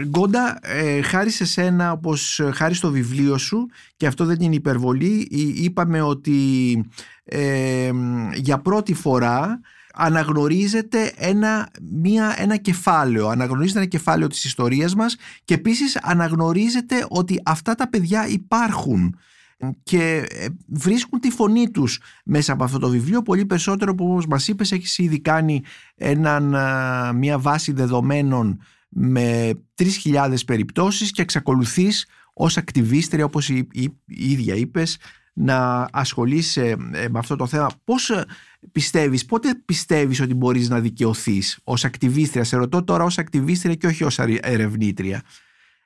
[0.04, 3.68] Γκόντα, ε, χάρη σε σένα, όπως χάρη στο βιβλίο σου,
[3.98, 6.40] και αυτό δεν είναι υπερβολή, είπαμε ότι
[7.24, 7.92] ε,
[8.34, 9.60] για πρώτη φορά
[9.94, 17.42] αναγνωρίζεται ένα, μια, ένα κεφάλαιο, αναγνωρίζεται ένα κεφάλαιο της ιστορίας μας και επίσης αναγνωρίζεται ότι
[17.46, 19.16] αυτά τα παιδιά υπάρχουν
[19.84, 24.28] και ε, βρίσκουν τη φωνή τους μέσα από αυτό το βιβλίο πολύ περισσότερο που όπως
[24.28, 25.64] μας είπες έχεις ήδη κάνει
[25.96, 26.56] έναν,
[27.18, 29.52] μια βάση δεδομένων με
[30.04, 34.98] 3.000 περιπτώσεις και εξακολουθείς ως ακτιβίστρια όπως η, η, η ίδια είπες
[35.34, 37.70] να ασχολείσαι ε, με αυτό το θέμα.
[37.84, 38.26] Πώς ε,
[38.72, 43.88] πιστεύεις, πότε πιστεύεις ότι μπορείς να δικαιωθείς ως ακτιβίστρια; Σε ρωτώ τώρα ως ακτιβίστρια και
[43.88, 45.22] όχι ως ερευνήτρια.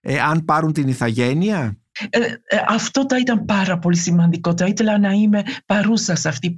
[0.07, 1.77] Ε, αν πάρουν την ηθαγένεια;
[2.09, 2.35] Ε, ε,
[2.67, 4.53] αυτό θα ήταν πάρα πολύ σημαντικό.
[4.57, 6.53] Θα ήθελα να είμαι παρούσα σε αυτή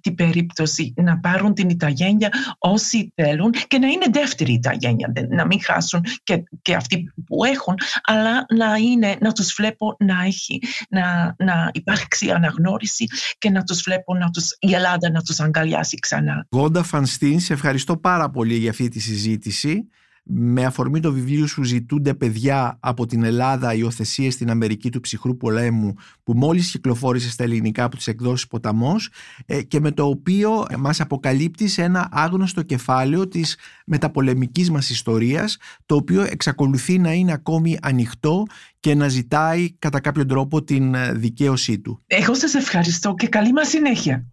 [0.00, 2.28] την περίπτωση, να πάρουν την Ιταγένεια
[2.58, 7.74] όσοι θέλουν και να είναι δεύτερη Ιταγένεια, να μην χάσουν και, και αυτοί που έχουν,
[8.02, 13.06] αλλά να, είναι, να τους βλέπω να, έχει, να, να υπάρξει αναγνώριση
[13.38, 16.46] και να τους βλέπω να τους, η Ελλάδα να τους αγκαλιάσει ξανά.
[16.50, 19.88] Γόντα Φανστίν, σε ευχαριστώ πάρα πολύ για αυτή τη συζήτηση
[20.32, 25.36] με αφορμή το βιβλίο σου ζητούνται παιδιά από την Ελλάδα υιοθεσίες στην Αμερική του ψυχρού
[25.36, 29.10] πολέμου που μόλις κυκλοφόρησε στα ελληνικά από τις εκδόσεις Ποταμός
[29.46, 33.56] ε, και με το οποίο μας αποκαλύπτεις ένα άγνωστο κεφάλαιο της
[33.86, 35.56] μεταπολεμικής μας ιστορίας
[35.86, 38.46] το οποίο εξακολουθεί να είναι ακόμη ανοιχτό
[38.80, 42.02] και να ζητάει κατά κάποιο τρόπο την δικαίωσή του.
[42.06, 44.26] Εγώ σας ευχαριστώ και καλή μας συνέχεια.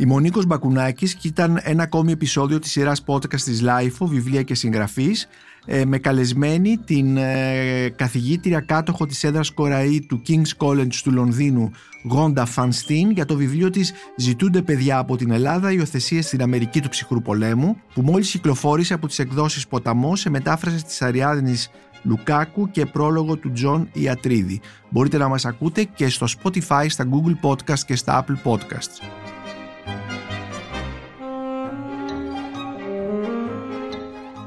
[0.00, 4.42] Ήμουν ο Νίκος Μπακουνάκης και ήταν ένα ακόμη επεισόδιο της σειράς podcast της LiFO, βιβλία
[4.42, 5.28] και συγγραφής,
[5.66, 11.70] ε, με καλεσμένη την ε, καθηγήτρια κάτοχο της έδρας Κοραή του King's College του Λονδίνου,
[12.04, 16.80] Γόντα Βαν Στιν, για το βιβλίο της «Ζητούνται παιδιά από την Ελλάδα, υιοθεσίες στην Αμερική
[16.80, 21.70] του ψυχρού πολέμου», που μόλις κυκλοφόρησε από τις εκδόσεις Ποταμό σε μετάφραση της Αριάδνης
[22.02, 24.60] Λουκάκου και πρόλογο του Τζον Ιατρίδη.
[24.90, 29.19] Μπορείτε να μας ακούτε και στο Spotify, στα Google Podcast και στα Apple Podcasts.